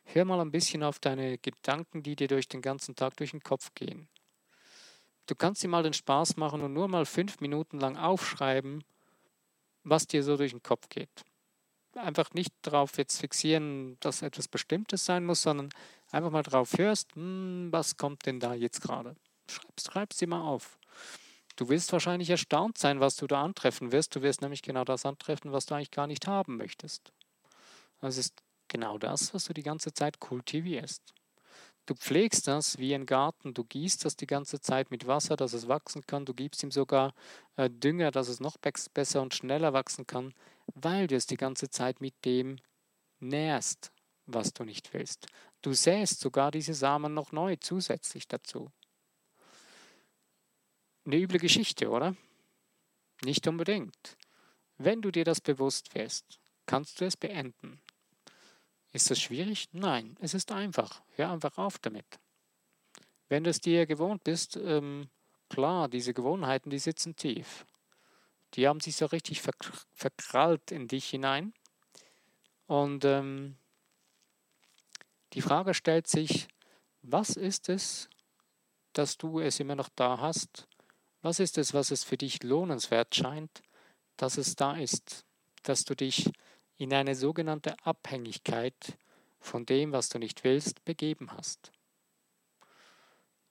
Hör 0.05 0.25
mal 0.25 0.39
ein 0.39 0.51
bisschen 0.51 0.81
auf 0.81 0.97
deine 0.97 1.37
Gedanken, 1.37 2.01
die 2.01 2.15
dir 2.15 2.27
durch 2.27 2.47
den 2.47 2.63
ganzen 2.63 2.95
Tag 2.95 3.15
durch 3.17 3.29
den 3.29 3.43
Kopf 3.43 3.75
gehen. 3.75 4.09
Du 5.27 5.35
kannst 5.35 5.61
dir 5.61 5.67
mal 5.67 5.83
den 5.83 5.93
Spaß 5.93 6.35
machen 6.37 6.63
und 6.63 6.73
nur 6.73 6.87
mal 6.87 7.05
fünf 7.05 7.41
Minuten 7.41 7.79
lang 7.79 7.95
aufschreiben, 7.95 8.83
was 9.83 10.07
dir 10.07 10.23
so 10.23 10.35
durch 10.35 10.51
den 10.51 10.63
Kopf 10.63 10.89
geht 10.89 11.25
einfach 11.95 12.33
nicht 12.33 12.53
darauf 12.62 12.98
jetzt 12.98 13.19
fixieren, 13.19 13.98
dass 14.00 14.21
etwas 14.21 14.48
Bestimmtes 14.48 15.05
sein 15.05 15.25
muss, 15.25 15.41
sondern 15.41 15.69
einfach 16.12 16.31
mal 16.31 16.43
drauf 16.43 16.77
hörst, 16.77 17.15
hm, 17.15 17.69
was 17.71 17.98
kommt 17.98 18.25
denn 18.25 18.39
da 18.39 18.53
jetzt 18.53 18.81
gerade? 18.81 19.15
Schreib's, 19.50 19.86
schreib's 19.86 20.17
dir 20.17 20.27
mal 20.27 20.41
auf. 20.41 20.77
du 21.57 21.69
wirst 21.69 21.91
wahrscheinlich 21.91 22.29
erstaunt 22.29 22.77
sein, 22.77 23.00
was 23.00 23.17
du 23.17 23.27
da 23.27 23.43
antreffen 23.43 23.91
wirst. 23.91 24.15
Du 24.15 24.21
wirst 24.21 24.41
nämlich 24.41 24.62
genau 24.62 24.83
das 24.86 25.05
antreffen, 25.05 25.51
was 25.51 25.65
du 25.65 25.75
eigentlich 25.75 25.91
gar 25.91 26.07
nicht 26.07 26.27
haben 26.27 26.57
möchtest. 26.57 27.12
Das 28.00 28.17
ist 28.17 28.41
genau 28.67 28.98
das, 28.98 29.33
was 29.33 29.45
du 29.45 29.53
die 29.53 29.63
ganze 29.63 29.93
Zeit 29.93 30.19
kultivierst. 30.19 31.13
Du 31.88 31.95
pflegst 31.95 32.48
das 32.48 32.77
wie 32.77 32.93
ein 32.93 33.05
Garten, 33.05 33.53
du 33.53 33.63
gießt 33.63 34.05
das 34.05 34.15
die 34.15 34.27
ganze 34.27 34.62
Zeit 34.62 34.91
mit 34.91 35.07
Wasser, 35.07 35.36
dass 35.36 35.53
es 35.53 35.67
wachsen 35.67 36.05
kann, 36.05 36.25
du 36.25 36.33
gibst 36.33 36.62
ihm 36.63 36.71
sogar 36.71 37.13
äh, 37.57 37.69
Dünger, 37.69 38.12
dass 38.12 38.27
es 38.27 38.39
noch 38.39 38.57
besser 38.57 39.21
und 39.21 39.33
schneller 39.33 39.74
wachsen 39.74 40.05
kann, 40.05 40.33
weil 40.75 41.07
du 41.07 41.15
es 41.15 41.25
die 41.25 41.37
ganze 41.37 41.69
Zeit 41.69 42.01
mit 42.01 42.13
dem 42.25 42.57
nährst, 43.19 43.91
was 44.25 44.53
du 44.53 44.63
nicht 44.63 44.93
willst. 44.93 45.27
Du 45.61 45.73
säst 45.73 46.19
sogar 46.19 46.51
diese 46.51 46.73
Samen 46.73 47.13
noch 47.13 47.31
neu 47.31 47.55
zusätzlich 47.57 48.27
dazu. 48.27 48.71
Eine 51.05 51.17
üble 51.17 51.39
Geschichte, 51.39 51.89
oder? 51.89 52.15
Nicht 53.23 53.47
unbedingt. 53.47 54.17
Wenn 54.77 55.01
du 55.01 55.11
dir 55.11 55.23
das 55.23 55.41
bewusst 55.41 55.93
wirst, 55.93 56.39
kannst 56.65 57.01
du 57.01 57.05
es 57.05 57.17
beenden. 57.17 57.81
Ist 58.93 59.09
das 59.09 59.21
schwierig? 59.21 59.69
Nein, 59.71 60.17
es 60.19 60.33
ist 60.33 60.51
einfach. 60.51 61.01
Hör 61.15 61.31
einfach 61.31 61.57
auf 61.57 61.79
damit. 61.79 62.19
Wenn 63.29 63.43
du 63.43 63.49
es 63.49 63.61
dir 63.61 63.85
gewohnt 63.85 64.23
bist, 64.23 64.57
ähm, 64.57 65.09
klar, 65.49 65.87
diese 65.87 66.13
Gewohnheiten, 66.13 66.69
die 66.69 66.79
sitzen 66.79 67.15
tief. 67.15 67.65
Die 68.53 68.67
haben 68.67 68.79
sich 68.79 68.96
so 68.96 69.05
richtig 69.05 69.41
verkrallt 69.41 70.72
in 70.72 70.88
dich 70.88 71.10
hinein. 71.10 71.53
Und 72.67 73.05
ähm, 73.05 73.58
die 75.34 75.41
Frage 75.41 75.74
stellt 75.74 76.08
sich, 76.08 76.48
was 77.01 77.31
ist 77.31 77.70
es, 77.70 78.10
dass 78.93 79.17
du 79.17 79.39
es 79.39 79.60
immer 79.60 79.75
noch 79.75 79.89
da 79.96 80.20
hast? 80.20 80.67
Was 81.22 81.39
ist 81.39 81.58
es, 81.58 81.74
was 81.74 81.91
es 81.91 82.03
für 82.03 82.17
dich 82.17 82.43
lohnenswert 82.43 83.15
scheint, 83.15 83.62
dass 84.17 84.38
es 84.38 84.55
da 84.55 84.75
ist, 84.75 85.25
dass 85.63 85.84
du 85.84 85.96
dich 85.96 86.31
in 86.77 86.93
eine 86.93 87.15
sogenannte 87.15 87.75
Abhängigkeit 87.84 88.98
von 89.39 89.65
dem, 89.65 89.91
was 89.91 90.10
du 90.10 90.20
nicht 90.20 90.43
willst, 90.43 90.84
begeben 90.86 91.31
hast. 91.31 91.72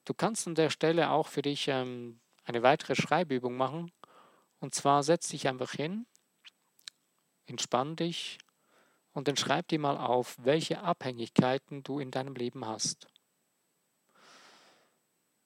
Du 0.05 0.15
kannst 0.15 0.47
an 0.47 0.55
der 0.55 0.71
Stelle 0.71 1.11
auch 1.11 1.29
für 1.29 1.43
dich 1.43 1.69
ähm, 1.69 2.21
eine 2.45 2.63
weitere 2.63 2.95
Schreibübung 2.97 3.57
machen. 3.57 3.93
Und 4.61 4.75
zwar 4.75 5.03
setz 5.03 5.29
dich 5.29 5.49
einfach 5.49 5.73
hin, 5.73 6.07
entspann 7.47 7.97
dich 7.97 8.39
und 9.13 9.27
dann 9.27 9.37
schreib 9.37 9.69
dir 9.69 9.79
mal 9.79 9.97
auf, 9.97 10.37
welche 10.41 10.83
Abhängigkeiten 10.83 11.83
du 11.83 11.99
in 11.99 12.11
deinem 12.11 12.35
Leben 12.35 12.65
hast. 12.67 13.09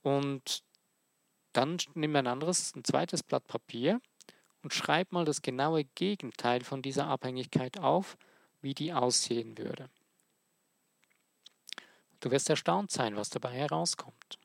Und 0.02 0.62
dann 1.52 1.78
nimm 1.94 2.14
ein 2.16 2.26
anderes, 2.26 2.74
ein 2.74 2.84
zweites 2.84 3.22
Blatt 3.22 3.46
Papier 3.46 4.00
und 4.62 4.74
schreib 4.74 5.12
mal 5.12 5.24
das 5.24 5.40
genaue 5.40 5.84
Gegenteil 5.84 6.62
von 6.64 6.82
dieser 6.82 7.06
Abhängigkeit 7.06 7.78
auf, 7.78 8.18
wie 8.60 8.74
die 8.74 8.92
aussehen 8.92 9.56
würde. 9.56 9.88
Du 12.20 12.30
wirst 12.30 12.50
erstaunt 12.50 12.90
sein, 12.90 13.16
was 13.16 13.30
dabei 13.30 13.52
herauskommt. 13.52 14.38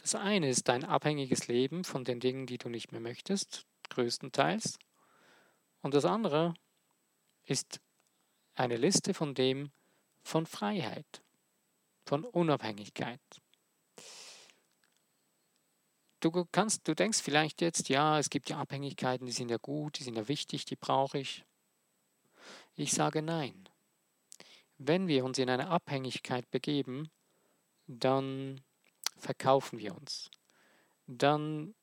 Das 0.00 0.14
eine 0.14 0.48
ist 0.48 0.68
dein 0.68 0.84
abhängiges 0.84 1.46
Leben 1.48 1.84
von 1.84 2.04
den 2.04 2.20
Dingen, 2.20 2.46
die 2.46 2.58
du 2.58 2.68
nicht 2.68 2.90
mehr 2.90 3.00
möchtest, 3.00 3.66
größtenteils. 3.90 4.78
Und 5.82 5.94
das 5.94 6.04
andere 6.04 6.54
ist 7.44 7.80
eine 8.54 8.76
Liste 8.76 9.14
von 9.14 9.34
dem 9.34 9.70
von 10.22 10.46
Freiheit, 10.46 11.22
von 12.04 12.24
Unabhängigkeit. 12.24 13.20
Du 16.20 16.30
kannst, 16.52 16.86
du 16.86 16.94
denkst 16.94 17.22
vielleicht 17.22 17.62
jetzt, 17.62 17.88
ja, 17.88 18.18
es 18.18 18.28
gibt 18.28 18.50
ja 18.50 18.58
Abhängigkeiten, 18.58 19.26
die 19.26 19.32
sind 19.32 19.50
ja 19.50 19.56
gut, 19.56 19.98
die 19.98 20.04
sind 20.04 20.16
ja 20.16 20.28
wichtig, 20.28 20.66
die 20.66 20.76
brauche 20.76 21.18
ich. 21.18 21.44
Ich 22.74 22.92
sage 22.92 23.22
nein. 23.22 23.68
Wenn 24.76 25.08
wir 25.08 25.24
uns 25.24 25.38
in 25.38 25.48
eine 25.48 25.68
Abhängigkeit 25.68 26.50
begeben, 26.50 27.10
dann 27.86 28.60
verkaufen 29.20 29.78
wir 29.78 29.94
uns. 29.94 30.30
Dann 31.06 31.74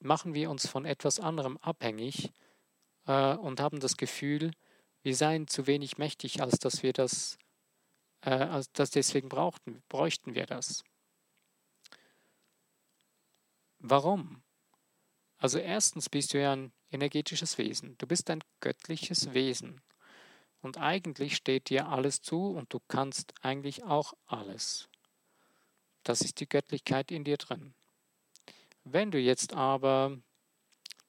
machen 0.00 0.34
wir 0.34 0.50
uns 0.50 0.66
von 0.68 0.84
etwas 0.84 1.20
anderem 1.20 1.56
abhängig 1.58 2.32
äh, 3.06 3.34
und 3.34 3.60
haben 3.60 3.80
das 3.80 3.96
Gefühl, 3.96 4.52
wir 5.02 5.14
seien 5.14 5.46
zu 5.46 5.66
wenig 5.66 5.98
mächtig, 5.98 6.42
als 6.42 6.58
dass 6.58 6.82
wir 6.82 6.92
das, 6.92 7.38
äh, 8.22 8.30
als 8.30 8.70
dass 8.72 8.90
deswegen 8.90 9.28
brauchten, 9.28 9.82
bräuchten 9.88 10.34
wir 10.34 10.46
das. 10.46 10.84
Warum? 13.78 14.42
Also 15.38 15.58
erstens 15.58 16.10
bist 16.10 16.34
du 16.34 16.40
ja 16.40 16.52
ein 16.52 16.72
energetisches 16.90 17.56
Wesen. 17.56 17.96
Du 17.96 18.06
bist 18.06 18.28
ein 18.28 18.44
göttliches 18.60 19.32
Wesen. 19.32 19.80
Und 20.60 20.76
eigentlich 20.76 21.36
steht 21.36 21.70
dir 21.70 21.88
alles 21.88 22.20
zu 22.20 22.50
und 22.50 22.74
du 22.74 22.80
kannst 22.88 23.32
eigentlich 23.40 23.84
auch 23.84 24.12
alles. 24.26 24.89
Das 26.02 26.20
ist 26.20 26.40
die 26.40 26.48
Göttlichkeit 26.48 27.10
in 27.10 27.24
dir 27.24 27.36
drin. 27.36 27.74
Wenn 28.84 29.10
du 29.10 29.18
jetzt 29.18 29.52
aber 29.52 30.16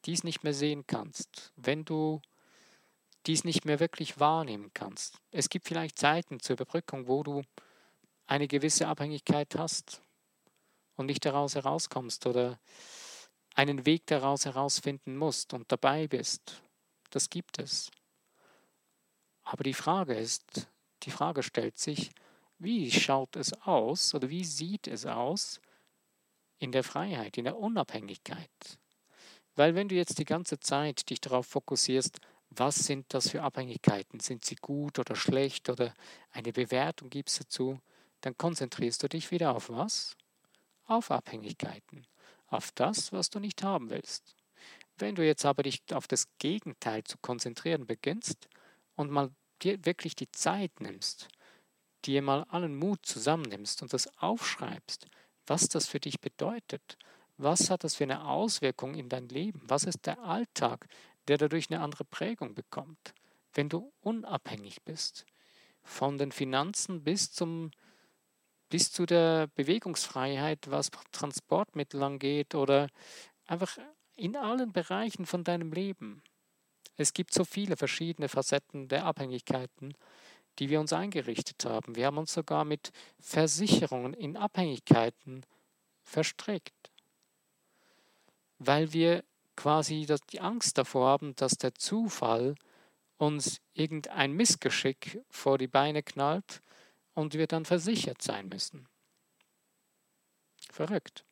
dies 0.06 0.24
nicht 0.24 0.44
mehr 0.44 0.54
sehen 0.54 0.86
kannst, 0.88 1.54
wenn 1.56 1.86
du 1.86 2.22
dies 3.26 3.44
nicht 3.44 3.66
mehr 3.66 3.80
wirklich 3.80 4.20
wahrnehmen 4.20 4.72
kannst, 4.74 5.18
es 5.32 5.50
gibt 5.50 5.68
vielleicht 5.68 5.98
Zeiten 5.98 6.40
zur 6.40 6.56
Überbrückung, 6.56 7.08
wo 7.08 7.24
du 7.24 7.44
eine 8.28 8.48
gewisse 8.48 8.88
Abhängigkeit 8.88 9.56
hast, 9.56 10.02
und 11.02 11.08
nicht 11.08 11.26
daraus 11.26 11.56
herauskommst 11.56 12.26
oder 12.26 12.60
einen 13.56 13.86
Weg 13.86 14.08
daraus 14.08 14.46
herausfinden 14.46 15.18
musst 15.18 15.54
und 15.54 15.72
dabei 15.72 16.08
bist. 16.08 16.62
Das 17.10 17.30
gibt 17.30 17.60
es. 17.60 17.92
Aber 19.44 19.64
die 19.64 19.74
Frage 19.74 20.14
ist, 20.14 20.70
die 21.04 21.12
Frage 21.12 21.44
stellt 21.44 21.78
sich, 21.78 22.12
wie 22.62 22.91
schaut 22.91 23.36
es 23.36 23.53
aus 23.62 24.13
oder 24.13 24.30
wie 24.30 24.44
sieht 24.44 24.88
es 24.88 25.06
aus 25.06 25.60
in 26.60 26.72
der 26.72 26.84
Freiheit, 26.84 27.38
in 27.38 27.46
der 27.46 27.58
Unabhängigkeit? 27.58 28.50
Weil 29.56 29.75
wenn 29.75 29.89
du 29.89 29.96
jetzt 29.96 30.20
die 30.20 30.25
ganze 30.25 30.60
Zeit 30.60 31.10
dich 31.10 31.22
darauf 31.22 31.48
fokussierst, 31.48 32.20
was 32.50 32.75
sind 32.75 33.13
das 33.13 33.30
für 33.30 33.44
Abhängigkeiten? 33.44 34.20
Sind 34.20 34.46
sie 34.46 34.56
gut 34.56 35.00
oder 35.00 35.15
schlecht 35.15 35.70
oder 35.70 35.94
eine 36.32 36.51
Bewertung 36.51 37.10
gibst 37.10 37.39
dazu, 37.39 37.80
dann 38.22 38.38
konzentrierst 38.38 39.01
du 39.03 39.08
dich 39.08 39.32
wieder 39.32 39.56
auf 39.56 39.70
was? 39.70 40.15
auf 40.91 41.10
Abhängigkeiten, 41.10 42.06
auf 42.48 42.72
das, 42.74 43.12
was 43.12 43.30
du 43.30 43.39
nicht 43.39 43.63
haben 43.63 43.89
willst. 43.89 44.36
Wenn 44.98 45.15
du 45.15 45.25
jetzt 45.25 45.46
aber 45.46 45.63
dich 45.63 45.82
auf 45.94 46.08
das 46.08 46.27
Gegenteil 46.38 47.03
zu 47.03 47.18
konzentrieren 47.18 47.88
beginnst 47.88 48.50
und 48.96 49.10
mal 49.10 49.32
dir 49.62 49.84
wirklich 49.86 50.15
die 50.15 50.32
Zeit 50.32 50.80
nimmst, 50.80 51.30
dir 52.05 52.22
mal 52.22 52.43
allen 52.50 52.75
Mut 52.75 53.05
zusammennimmst 53.05 53.81
und 53.81 53.93
das 53.93 54.08
aufschreibst, 54.17 55.08
was 55.48 55.67
das 55.70 55.88
für 55.88 56.00
dich 56.00 56.20
bedeutet, 56.20 56.98
was 57.38 57.70
hat 57.70 57.84
das 57.84 57.96
für 57.96 58.03
eine 58.03 58.25
Auswirkung 58.25 58.96
in 58.96 59.10
dein 59.10 59.27
Leben, 59.27 59.62
was 59.65 59.84
ist 59.84 60.05
der 60.05 60.20
Alltag, 60.20 60.88
der 61.27 61.38
dadurch 61.38 61.70
eine 61.70 61.81
andere 61.81 62.03
Prägung 62.03 62.55
bekommt, 62.55 63.13
wenn 63.53 63.70
du 63.70 63.91
unabhängig 64.01 64.84
bist, 64.84 65.25
von 65.84 66.17
den 66.17 66.31
Finanzen 66.31 67.03
bis 67.03 67.31
zum 67.31 67.72
bis 68.70 68.91
zu 68.91 69.05
der 69.05 69.48
Bewegungsfreiheit, 69.48 70.72
was 70.72 70.89
Transportmittel 71.12 72.01
angeht 72.01 72.55
oder 72.55 72.88
einfach 73.46 73.77
in 74.15 74.38
allen 74.38 74.72
Bereichen 74.72 75.25
von 75.25 75.43
deinem 75.43 75.74
Leben. 75.74 76.24
Es 76.96 77.13
gibt 77.13 77.34
so 77.34 77.43
viele 77.43 77.75
verschiedene 77.75 78.29
Facetten 78.29 78.88
der 78.88 79.05
Abhängigkeiten, 79.05 79.93
die 80.60 80.70
wir 80.70 80.79
uns 80.79 80.93
eingerichtet 80.93 81.65
haben. 81.65 81.96
Wir 81.96 82.08
haben 82.08 82.17
uns 82.17 82.34
sogar 82.34 82.65
mit 82.65 82.91
Versicherungen 83.20 84.13
in 84.13 84.38
Abhängigkeiten 84.38 85.46
verstrickt, 86.03 86.91
weil 88.60 88.93
wir 88.93 89.24
quasi 89.55 90.08
die 90.31 90.41
Angst 90.41 90.77
davor 90.77 91.08
haben, 91.08 91.36
dass 91.36 91.53
der 91.53 91.75
Zufall 91.75 92.55
uns 93.17 93.62
irgendein 93.74 94.34
Missgeschick 94.34 95.22
vor 95.29 95.58
die 95.58 95.67
Beine 95.67 96.01
knallt 96.01 96.62
und 97.13 97.34
wir 97.36 97.48
dann 97.48 97.65
versichert 97.65 98.22
sein 98.22 98.48
müssen. 98.48 98.88
Verrückt. 100.72 101.25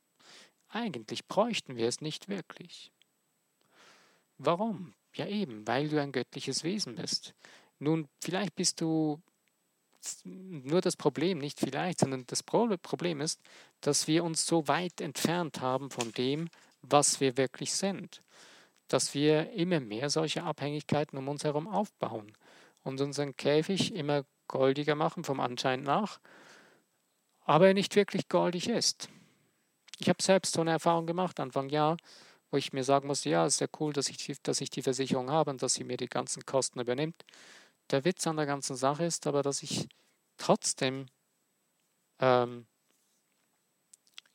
Eigentlich 0.67 1.27
bräuchten 1.27 1.75
wir 1.75 1.87
es 1.87 2.01
nicht 2.01 2.27
wirklich. 2.27 2.91
Warum? 4.37 4.93
Ja 5.15 5.25
eben, 5.25 5.65
weil 5.67 5.89
du 5.89 5.99
ein 5.99 6.11
göttliches 6.11 6.63
Wesen 6.63 6.95
bist. 6.95 7.33
Nun, 7.79 8.07
vielleicht 8.21 8.55
bist 8.55 8.81
du 8.81 9.21
nur 10.23 10.81
das 10.81 10.95
Problem, 10.95 11.39
nicht 11.39 11.59
vielleicht, 11.59 11.99
sondern 11.99 12.25
das 12.27 12.43
Problem 12.43 13.21
ist, 13.21 13.41
dass 13.81 14.07
wir 14.07 14.23
uns 14.23 14.45
so 14.45 14.67
weit 14.67 15.01
entfernt 15.01 15.61
haben 15.61 15.89
von 15.89 16.11
dem, 16.13 16.49
was 16.81 17.19
wir 17.19 17.37
wirklich 17.37 17.73
sind. 17.73 18.21
Dass 18.87 19.13
wir 19.13 19.51
immer 19.51 19.79
mehr 19.79 20.09
solche 20.09 20.43
Abhängigkeiten 20.43 21.17
um 21.17 21.27
uns 21.27 21.43
herum 21.43 21.67
aufbauen 21.67 22.33
und 22.83 23.01
unseren 23.01 23.35
Käfig 23.35 23.93
immer 23.93 24.23
goldiger 24.47 24.95
machen, 24.95 25.23
vom 25.23 25.39
Anschein 25.39 25.83
nach, 25.83 26.19
aber 27.45 27.67
er 27.67 27.73
nicht 27.73 27.95
wirklich 27.95 28.29
goldig 28.29 28.69
ist. 28.69 29.09
Ich 29.99 30.07
habe 30.07 30.21
selbst 30.21 30.53
so 30.53 30.61
eine 30.61 30.71
Erfahrung 30.71 31.05
gemacht, 31.05 31.39
Anfang 31.39 31.69
Jahr, 31.69 31.97
wo 32.51 32.57
ich 32.57 32.73
mir 32.73 32.83
sagen 32.83 33.07
musste, 33.07 33.29
ja, 33.29 33.45
ist 33.45 33.61
ja 33.61 33.67
cool, 33.79 33.93
dass 33.93 34.09
ich, 34.09 34.39
dass 34.41 34.61
ich 34.61 34.69
die 34.69 34.81
Versicherung 34.81 35.29
habe 35.29 35.51
und 35.51 35.61
dass 35.61 35.73
sie 35.73 35.83
mir 35.83 35.97
die 35.97 36.07
ganzen 36.07 36.45
Kosten 36.45 36.79
übernimmt. 36.79 37.25
Der 37.91 38.05
Witz 38.05 38.27
an 38.27 38.37
der 38.37 38.45
ganzen 38.45 38.75
Sache 38.75 39.05
ist 39.05 39.25
aber, 39.25 39.41
dass 39.41 39.63
ich 39.63 39.87
trotzdem, 40.37 41.07
ähm, 42.19 42.67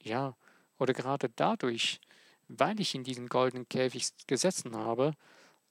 ja, 0.02 0.36
oder 0.78 0.92
gerade 0.92 1.28
dadurch, 1.30 2.00
weil 2.48 2.80
ich 2.80 2.94
in 2.94 3.04
diesen 3.04 3.28
goldenen 3.28 3.68
Käfig 3.68 4.10
gesessen 4.26 4.76
habe, 4.76 5.14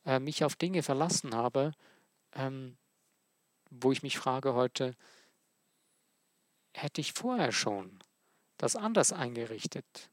äh, 0.06 0.20
mich 0.20 0.44
auf 0.44 0.56
Dinge 0.56 0.82
verlassen 0.82 1.36
habe, 1.36 1.74
ähm, 2.34 2.78
wo 3.70 3.92
ich 3.92 4.02
mich 4.02 4.18
frage 4.18 4.54
heute, 4.54 4.96
hätte 6.74 7.02
ich 7.02 7.14
vorher 7.14 7.52
schon 7.52 8.00
das 8.58 8.76
anders 8.76 9.12
eingerichtet, 9.12 10.10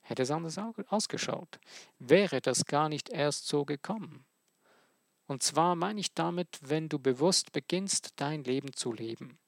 hätte 0.00 0.22
es 0.22 0.30
anders 0.30 0.58
ausgeschaut, 0.88 1.60
wäre 1.98 2.40
das 2.40 2.64
gar 2.64 2.88
nicht 2.88 3.10
erst 3.10 3.46
so 3.46 3.64
gekommen. 3.64 4.24
Und 5.26 5.42
zwar 5.42 5.76
meine 5.76 6.00
ich 6.00 6.14
damit, 6.14 6.58
wenn 6.62 6.88
du 6.88 6.98
bewusst 6.98 7.52
beginnst, 7.52 8.14
dein 8.16 8.44
Leben 8.44 8.72
zu 8.72 8.92
leben, 8.92 9.38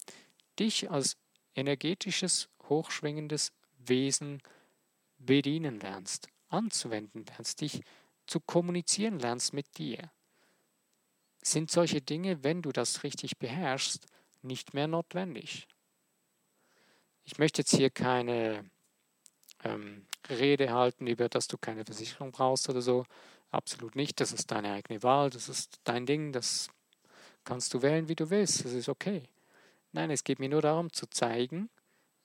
dich 0.58 0.90
als 0.90 1.16
energetisches, 1.54 2.48
hochschwingendes 2.68 3.52
Wesen 3.78 4.40
bedienen 5.18 5.80
lernst, 5.80 6.28
anzuwenden 6.48 7.24
lernst, 7.26 7.60
dich 7.60 7.82
zu 8.26 8.40
kommunizieren 8.40 9.18
lernst 9.18 9.52
mit 9.52 9.78
dir, 9.78 10.10
sind 11.42 11.70
solche 11.70 12.00
Dinge, 12.00 12.42
wenn 12.42 12.62
du 12.62 12.72
das 12.72 13.02
richtig 13.02 13.38
beherrschst, 13.38 14.06
nicht 14.42 14.74
mehr 14.74 14.88
notwendig. 14.88 15.66
Ich 17.24 17.38
möchte 17.38 17.62
jetzt 17.62 17.74
hier 17.74 17.90
keine 17.90 18.70
ähm, 19.62 20.06
Rede 20.28 20.72
halten 20.72 21.06
über, 21.06 21.28
dass 21.28 21.48
du 21.48 21.58
keine 21.58 21.84
Versicherung 21.84 22.32
brauchst 22.32 22.68
oder 22.68 22.82
so. 22.82 23.04
Absolut 23.54 23.94
nicht. 23.94 24.20
Das 24.20 24.32
ist 24.32 24.50
deine 24.50 24.72
eigene 24.72 25.04
Wahl, 25.04 25.30
das 25.30 25.48
ist 25.48 25.78
dein 25.84 26.06
Ding, 26.06 26.32
das 26.32 26.68
kannst 27.44 27.72
du 27.72 27.82
wählen, 27.82 28.08
wie 28.08 28.16
du 28.16 28.28
willst. 28.28 28.64
Das 28.64 28.72
ist 28.72 28.88
okay. 28.88 29.28
Nein, 29.92 30.10
es 30.10 30.24
geht 30.24 30.40
mir 30.40 30.48
nur 30.48 30.60
darum 30.60 30.92
zu 30.92 31.06
zeigen, 31.06 31.70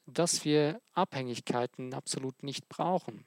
dass 0.08 0.44
wir 0.44 0.82
Abhängigkeiten 0.94 1.94
absolut 1.94 2.42
nicht 2.42 2.68
brauchen. 2.68 3.26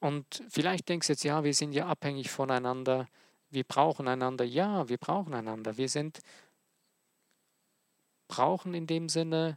Und 0.00 0.44
vielleicht 0.50 0.90
denkst 0.90 1.06
du 1.06 1.14
jetzt, 1.14 1.24
ja, 1.24 1.44
wir 1.44 1.54
sind 1.54 1.72
ja 1.72 1.86
abhängig 1.86 2.30
voneinander, 2.30 3.08
wir 3.48 3.64
brauchen 3.64 4.08
einander. 4.08 4.44
Ja, 4.44 4.86
wir 4.90 4.98
brauchen 4.98 5.32
einander. 5.32 5.78
Wir 5.78 5.88
sind, 5.88 6.20
brauchen 8.28 8.74
in 8.74 8.86
dem 8.86 9.08
Sinne, 9.08 9.56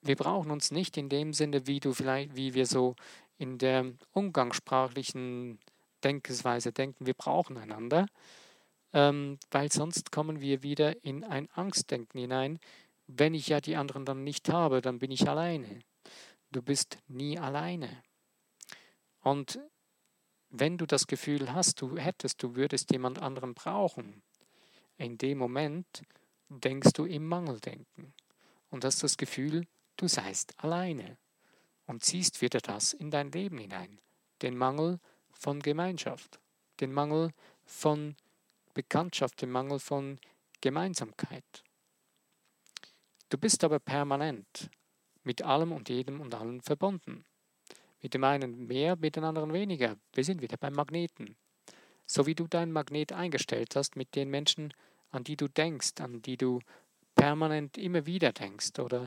wir 0.00 0.16
brauchen 0.16 0.50
uns 0.50 0.72
nicht 0.72 0.96
in 0.96 1.08
dem 1.08 1.32
Sinne, 1.32 1.68
wie 1.68 1.78
du 1.78 1.94
vielleicht, 1.94 2.34
wie 2.34 2.54
wir 2.54 2.66
so 2.66 2.96
in 3.42 3.58
der 3.58 3.92
umgangssprachlichen 4.12 5.58
Denkensweise 6.04 6.72
denken, 6.72 7.06
wir 7.06 7.14
brauchen 7.14 7.56
einander, 7.56 8.06
ähm, 8.92 9.36
weil 9.50 9.72
sonst 9.72 10.12
kommen 10.12 10.40
wir 10.40 10.62
wieder 10.62 11.04
in 11.04 11.24
ein 11.24 11.50
Angstdenken 11.50 12.20
hinein. 12.20 12.60
Wenn 13.08 13.34
ich 13.34 13.48
ja 13.48 13.60
die 13.60 13.74
anderen 13.74 14.04
dann 14.04 14.22
nicht 14.22 14.48
habe, 14.48 14.80
dann 14.80 15.00
bin 15.00 15.10
ich 15.10 15.28
alleine. 15.28 15.80
Du 16.52 16.62
bist 16.62 16.98
nie 17.08 17.36
alleine. 17.36 18.04
Und 19.18 19.58
wenn 20.50 20.78
du 20.78 20.86
das 20.86 21.08
Gefühl 21.08 21.52
hast, 21.52 21.80
du 21.80 21.98
hättest, 21.98 22.44
du 22.44 22.54
würdest 22.54 22.92
jemand 22.92 23.20
anderen 23.20 23.54
brauchen, 23.54 24.22
in 24.98 25.18
dem 25.18 25.38
Moment 25.38 26.04
denkst 26.48 26.92
du 26.92 27.06
im 27.06 27.26
Mangeldenken 27.26 28.14
und 28.70 28.84
hast 28.84 29.02
das 29.02 29.16
Gefühl, 29.16 29.66
du 29.96 30.06
seist 30.06 30.54
alleine 30.62 31.16
und 31.86 32.04
ziehst 32.04 32.40
wieder 32.40 32.60
das 32.60 32.92
in 32.92 33.10
dein 33.10 33.30
Leben 33.32 33.58
hinein, 33.58 33.98
den 34.42 34.56
Mangel 34.56 34.98
von 35.30 35.60
Gemeinschaft, 35.60 36.40
den 36.80 36.92
Mangel 36.92 37.32
von 37.64 38.16
Bekanntschaft, 38.74 39.42
den 39.42 39.50
Mangel 39.50 39.78
von 39.78 40.18
Gemeinsamkeit. 40.60 41.64
Du 43.28 43.38
bist 43.38 43.64
aber 43.64 43.78
permanent 43.78 44.70
mit 45.24 45.42
allem 45.42 45.72
und 45.72 45.88
jedem 45.88 46.20
und 46.20 46.34
allen 46.34 46.60
verbunden. 46.60 47.24
Mit 48.02 48.14
dem 48.14 48.24
einen 48.24 48.66
mehr, 48.66 48.96
mit 48.96 49.16
den 49.16 49.24
anderen 49.24 49.52
weniger. 49.52 49.96
Wir 50.12 50.24
sind 50.24 50.42
wieder 50.42 50.56
beim 50.56 50.74
Magneten. 50.74 51.36
So 52.06 52.26
wie 52.26 52.34
du 52.34 52.46
deinen 52.46 52.72
Magnet 52.72 53.12
eingestellt 53.12 53.76
hast 53.76 53.96
mit 53.96 54.14
den 54.16 54.28
Menschen, 54.28 54.74
an 55.10 55.24
die 55.24 55.36
du 55.36 55.48
denkst, 55.48 56.00
an 56.00 56.20
die 56.22 56.36
du 56.36 56.60
permanent 57.14 57.78
immer 57.78 58.06
wieder 58.06 58.32
denkst 58.32 58.78
oder 58.78 59.06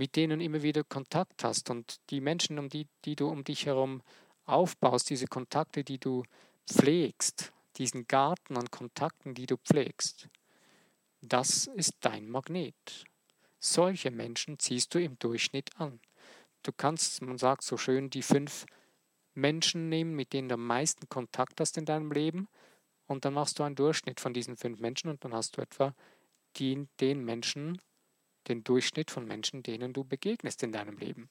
mit 0.00 0.16
denen 0.16 0.40
immer 0.40 0.62
wieder 0.62 0.82
Kontakt 0.82 1.44
hast 1.44 1.68
und 1.68 2.00
die 2.08 2.22
Menschen, 2.22 2.58
um 2.58 2.70
die, 2.70 2.86
die 3.04 3.16
du 3.16 3.28
um 3.28 3.44
dich 3.44 3.66
herum 3.66 4.00
aufbaust, 4.46 5.10
diese 5.10 5.26
Kontakte, 5.26 5.84
die 5.84 5.98
du 5.98 6.22
pflegst, 6.66 7.52
diesen 7.76 8.06
Garten 8.06 8.56
an 8.56 8.70
Kontakten, 8.70 9.34
die 9.34 9.44
du 9.44 9.58
pflegst, 9.58 10.30
das 11.20 11.66
ist 11.66 11.96
dein 12.00 12.30
Magnet. 12.30 13.04
Solche 13.58 14.10
Menschen 14.10 14.58
ziehst 14.58 14.94
du 14.94 15.02
im 15.02 15.18
Durchschnitt 15.18 15.78
an. 15.78 16.00
Du 16.62 16.72
kannst, 16.72 17.20
man 17.20 17.36
sagt 17.36 17.62
so 17.62 17.76
schön, 17.76 18.08
die 18.08 18.22
fünf 18.22 18.64
Menschen 19.34 19.90
nehmen, 19.90 20.16
mit 20.16 20.32
denen 20.32 20.48
du 20.48 20.54
am 20.54 20.66
meisten 20.66 21.10
Kontakt 21.10 21.60
hast 21.60 21.76
in 21.76 21.84
deinem 21.84 22.10
Leben 22.10 22.48
und 23.06 23.26
dann 23.26 23.34
machst 23.34 23.58
du 23.58 23.64
einen 23.64 23.76
Durchschnitt 23.76 24.18
von 24.18 24.32
diesen 24.32 24.56
fünf 24.56 24.80
Menschen 24.80 25.10
und 25.10 25.22
dann 25.26 25.34
hast 25.34 25.58
du 25.58 25.60
etwa 25.60 25.94
die, 26.56 26.88
den 27.00 27.22
Menschen, 27.22 27.78
den 28.48 28.64
Durchschnitt 28.64 29.10
von 29.10 29.26
Menschen, 29.26 29.62
denen 29.62 29.92
du 29.92 30.04
begegnest 30.04 30.62
in 30.62 30.72
deinem 30.72 30.96
Leben. 30.96 31.28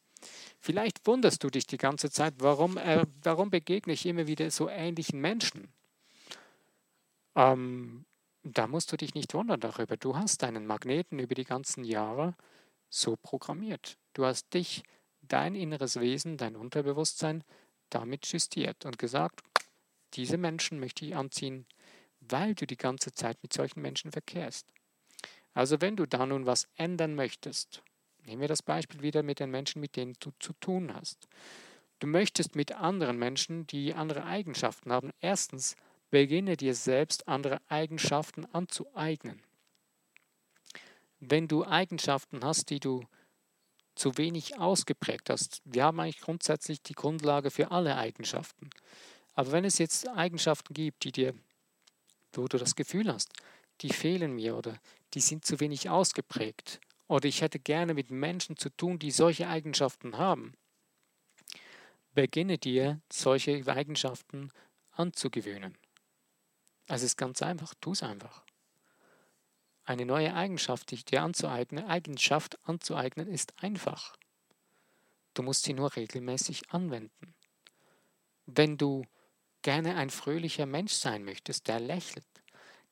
Vielleicht 0.60 1.06
wunderst 1.08 1.44
du 1.44 1.50
dich 1.50 1.66
die 1.66 1.78
ganze 1.78 2.10
Zeit, 2.10 2.36
warum, 2.40 2.78
äh, 2.78 3.06
warum 3.24 3.50
begegne 3.50 3.94
ich 3.94 4.06
immer 4.06 4.28
wieder 4.28 4.52
so 4.52 4.70
ähnlichen 4.70 5.20
Menschen? 5.22 5.70
Ähm, 7.36 8.06
da 8.44 8.68
musst 8.68 8.92
du 8.92 8.98
dich 8.98 9.14
nicht 9.14 9.34
wundern 9.34 9.60
darüber. 9.60 9.98
Du 9.98 10.16
hast 10.16 10.44
deinen 10.44 10.66
Magneten 10.66 11.20
über 11.20 11.36
die 11.36 11.46
ganzen 11.46 11.84
Jahre 11.84 12.36
so 12.90 13.16
programmiert. 13.16 13.98
Du 14.14 14.26
hast 14.26 14.54
dich 14.54 14.84
dein 15.22 15.56
inneres 15.56 16.00
Wesen, 16.00 16.38
dein 16.38 16.56
Unterbewusstsein 16.56 17.44
damit 17.90 18.26
justiert 18.28 18.86
und 18.86 18.98
gesagt, 18.98 19.42
diese 20.14 20.38
Menschen 20.38 20.80
möchte 20.80 21.06
ich 21.06 21.16
anziehen, 21.16 21.66
weil 22.20 22.56
du 22.56 22.66
die 22.66 22.78
ganze 22.78 23.14
Zeit 23.14 23.38
mit 23.42 23.54
solchen 23.54 23.82
Menschen 23.82 24.12
verkehrst. 24.12 24.66
Also 25.54 25.82
wenn 25.82 25.96
du 25.96 26.06
da 26.06 26.26
nun 26.26 26.46
was 26.46 26.68
ändern 26.76 27.16
möchtest, 27.16 27.82
nehmen 28.26 28.42
wir 28.42 28.48
das 28.48 28.62
Beispiel 28.62 29.02
wieder 29.02 29.24
mit 29.24 29.40
den 29.40 29.52
Menschen, 29.52 29.82
mit 29.82 29.96
denen 29.96 30.16
du 30.20 30.32
zu 30.40 30.54
tun 30.54 30.94
hast. 30.94 31.28
Du 32.00 32.08
möchtest 32.08 32.56
mit 32.56 32.72
anderen 32.74 33.18
Menschen, 33.18 33.68
die 33.68 33.94
andere 33.94 34.24
Eigenschaften 34.26 34.92
haben, 34.92 35.12
erstens 35.20 35.76
beginne 36.12 36.56
dir 36.56 36.74
selbst 36.74 37.28
andere 37.28 37.62
Eigenschaften 37.68 38.46
anzueignen. 38.46 39.42
Wenn 41.20 41.48
du 41.48 41.66
Eigenschaften 41.66 42.44
hast, 42.44 42.70
die 42.70 42.80
du 42.80 43.06
zu 44.00 44.18
wenig 44.18 44.58
ausgeprägt 44.58 45.30
hast. 45.30 45.62
Wir 45.66 45.84
haben 45.84 46.00
eigentlich 46.00 46.22
grundsätzlich 46.22 46.82
die 46.82 46.94
Grundlage 46.94 47.52
für 47.52 47.72
alle 47.72 47.98
Eigenschaften. 47.98 48.70
Aber 49.36 49.52
wenn 49.52 49.66
es 49.66 49.78
jetzt 49.78 50.08
Eigenschaften 50.08 50.74
gibt, 50.74 51.04
die 51.04 51.12
dir, 51.12 51.36
wo 52.32 52.48
du 52.48 52.58
das 52.58 52.76
Gefühl 52.76 53.12
hast, 53.12 53.34
die 53.82 53.90
fehlen 53.90 54.36
mir 54.36 54.56
oder 54.56 54.80
die 55.14 55.22
sind 55.22 55.46
zu 55.46 55.60
wenig 55.60 55.90
ausgeprägt 55.90 56.80
oder 57.08 57.26
ich 57.26 57.42
hätte 57.42 57.60
gerne 57.60 57.94
mit 57.94 58.12
Menschen 58.12 58.58
zu 58.58 58.70
tun, 58.70 59.00
die 59.00 59.12
solche 59.12 59.48
Eigenschaften 59.48 60.18
haben, 60.18 60.54
beginne 62.14 62.58
dir 62.58 63.02
solche 63.12 63.66
Eigenschaften 63.68 64.52
anzugewöhnen. 64.92 65.78
Also 66.88 67.06
es 67.06 67.12
ist 67.12 67.18
ganz 67.18 67.42
einfach, 67.42 67.74
tu 67.82 67.92
es 67.92 68.04
einfach. 68.04 68.44
Eine 69.86 70.06
neue 70.06 70.36
Eigenschaft, 70.36 70.92
die 70.92 71.04
dir 71.04 71.24
anzueignen, 71.24 71.86
Eigenschaft 71.86 72.60
anzueignen, 72.68 73.28
ist 73.28 73.54
einfach. 73.64 74.16
Du 75.34 75.42
musst 75.42 75.64
sie 75.64 75.74
nur 75.74 75.96
regelmäßig 75.96 76.70
anwenden. 76.72 77.34
Wenn 78.46 78.78
du 78.78 79.04
gerne 79.62 79.96
ein 79.96 80.10
fröhlicher 80.10 80.66
Mensch 80.66 80.94
sein 80.94 81.24
möchtest, 81.24 81.68
der 81.68 81.80
lächelt, 81.80 82.26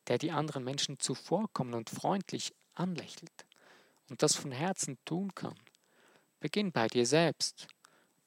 der 0.08 0.18
die 0.18 0.30
anderen 0.30 0.64
Menschen 0.64 0.98
zuvorkommen 0.98 1.74
und 1.74 1.90
freundlich 1.90 2.54
anlächelt 2.74 3.46
und 4.08 4.22
das 4.22 4.34
von 4.34 4.52
Herzen 4.52 4.98
tun 5.04 5.34
kann, 5.34 5.58
beginn 6.40 6.72
bei 6.72 6.86
dir 6.88 7.06
selbst. 7.06 7.68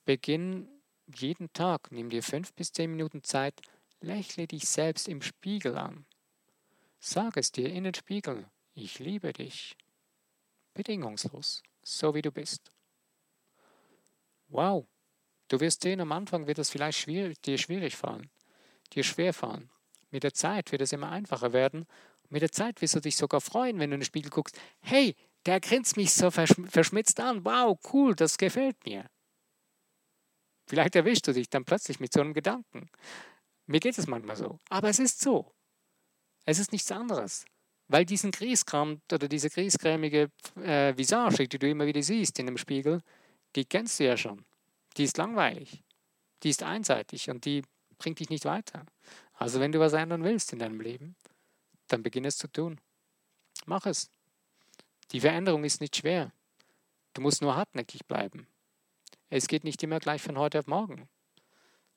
Beginn 0.06 0.70
jeden 1.16 1.52
Tag, 1.54 1.92
nimm 1.92 2.10
dir 2.10 2.24
fünf 2.24 2.54
bis 2.54 2.72
zehn 2.72 2.92
Minuten 2.92 3.24
Zeit, 3.24 3.62
lächle 4.00 4.48
dich 4.48 4.68
selbst 4.68 5.08
im 5.08 5.22
Spiegel 5.22 5.78
an. 5.78 6.06
Sag 7.00 7.38
es 7.38 7.52
dir 7.52 7.70
in 7.70 7.84
den 7.84 7.94
Spiegel, 7.94 8.48
ich 8.74 9.00
liebe 9.00 9.34
dich. 9.34 9.76
Bedingungslos, 10.74 11.64
so 11.84 12.14
wie 12.14 12.22
du 12.22 12.32
bist. 12.32 12.72
Wow, 14.48 14.86
du 15.48 15.60
wirst 15.60 15.82
sehen, 15.82 16.02
am 16.02 16.12
Anfang 16.12 16.48
wird 16.48 16.60
es 16.60 16.70
vielleicht 16.70 17.00
schwierig, 17.00 17.42
dir 17.42 17.58
schwierig 17.58 17.96
fallen, 17.96 18.30
dir 18.94 19.04
schwer 19.04 19.34
fallen. 19.34 19.70
Mit 20.12 20.24
der 20.24 20.34
Zeit 20.34 20.72
wird 20.72 20.82
es 20.82 20.94
immer 20.94 21.10
einfacher 21.10 21.54
werden. 21.54 21.86
Mit 22.30 22.42
der 22.42 22.52
Zeit 22.52 22.82
wirst 22.82 22.96
du 22.96 23.00
dich 23.00 23.16
sogar 23.18 23.42
freuen, 23.42 23.80
wenn 23.80 23.90
du 23.90 23.96
in 23.96 24.02
den 24.02 24.06
Spiegel 24.06 24.30
guckst. 24.30 24.60
Hey, 24.82 25.16
Der 25.46 25.60
grinst 25.60 25.98
mich 25.98 26.14
so 26.14 26.30
verschmitzt 26.30 27.20
an. 27.20 27.44
Wow, 27.44 27.80
cool, 27.94 28.16
das 28.16 28.38
gefällt 28.38 28.78
mir. 28.86 29.10
Vielleicht 30.68 30.96
erwischst 30.96 31.28
du 31.28 31.34
dich 31.34 31.50
dann 31.50 31.66
plötzlich 31.66 32.00
mit 32.00 32.14
so 32.14 32.22
einem 32.22 32.34
Gedanken. 32.34 32.90
Mir 33.66 33.80
geht 33.80 33.98
es 33.98 34.08
manchmal 34.08 34.36
so. 34.36 34.60
Aber 34.70 34.90
es 34.90 35.00
ist 35.00 35.20
so. 35.20 35.52
Es 36.46 36.60
ist 36.60 36.72
nichts 36.72 36.92
anderes. 36.92 37.46
Weil 37.88 38.06
diesen 38.06 38.32
Grießkram 38.32 39.02
oder 39.12 39.28
diese 39.28 39.50
griesgrämige 39.50 40.30
äh, 40.58 40.96
Visage, 40.96 41.48
die 41.48 41.60
du 41.60 41.68
immer 41.70 41.88
wieder 41.88 42.02
siehst 42.04 42.38
in 42.40 42.46
dem 42.46 42.58
Spiegel, 42.58 43.02
die 43.56 43.66
kennst 43.66 44.00
du 44.00 44.06
ja 44.06 44.16
schon. 44.16 44.46
Die 44.98 45.04
ist 45.06 45.18
langweilig. 45.18 45.84
Die 46.44 46.50
ist 46.50 46.64
einseitig 46.64 47.30
und 47.30 47.46
die 47.46 47.64
bringt 48.02 48.20
dich 48.20 48.30
nicht 48.30 48.46
weiter. 48.46 48.84
Also 49.36 49.60
wenn 49.60 49.72
du 49.72 49.80
was 49.80 49.94
ändern 49.94 50.24
willst 50.24 50.54
in 50.54 50.60
deinem 50.60 50.82
Leben, 50.82 51.16
dann 51.88 52.02
beginn 52.02 52.26
es 52.26 52.38
zu 52.38 52.48
tun. 52.48 52.80
Mach 53.66 53.86
es. 53.86 54.10
Die 55.12 55.20
Veränderung 55.20 55.64
ist 55.64 55.82
nicht 55.82 55.96
schwer. 55.96 56.32
Du 57.14 57.22
musst 57.22 57.44
nur 57.44 57.56
hartnäckig 57.56 58.08
bleiben. 58.08 58.48
Es 59.30 59.48
geht 59.48 59.64
nicht 59.64 59.84
immer 59.84 60.00
gleich 60.00 60.22
von 60.22 60.40
heute 60.40 60.58
auf 60.58 60.68
morgen. 60.68 61.08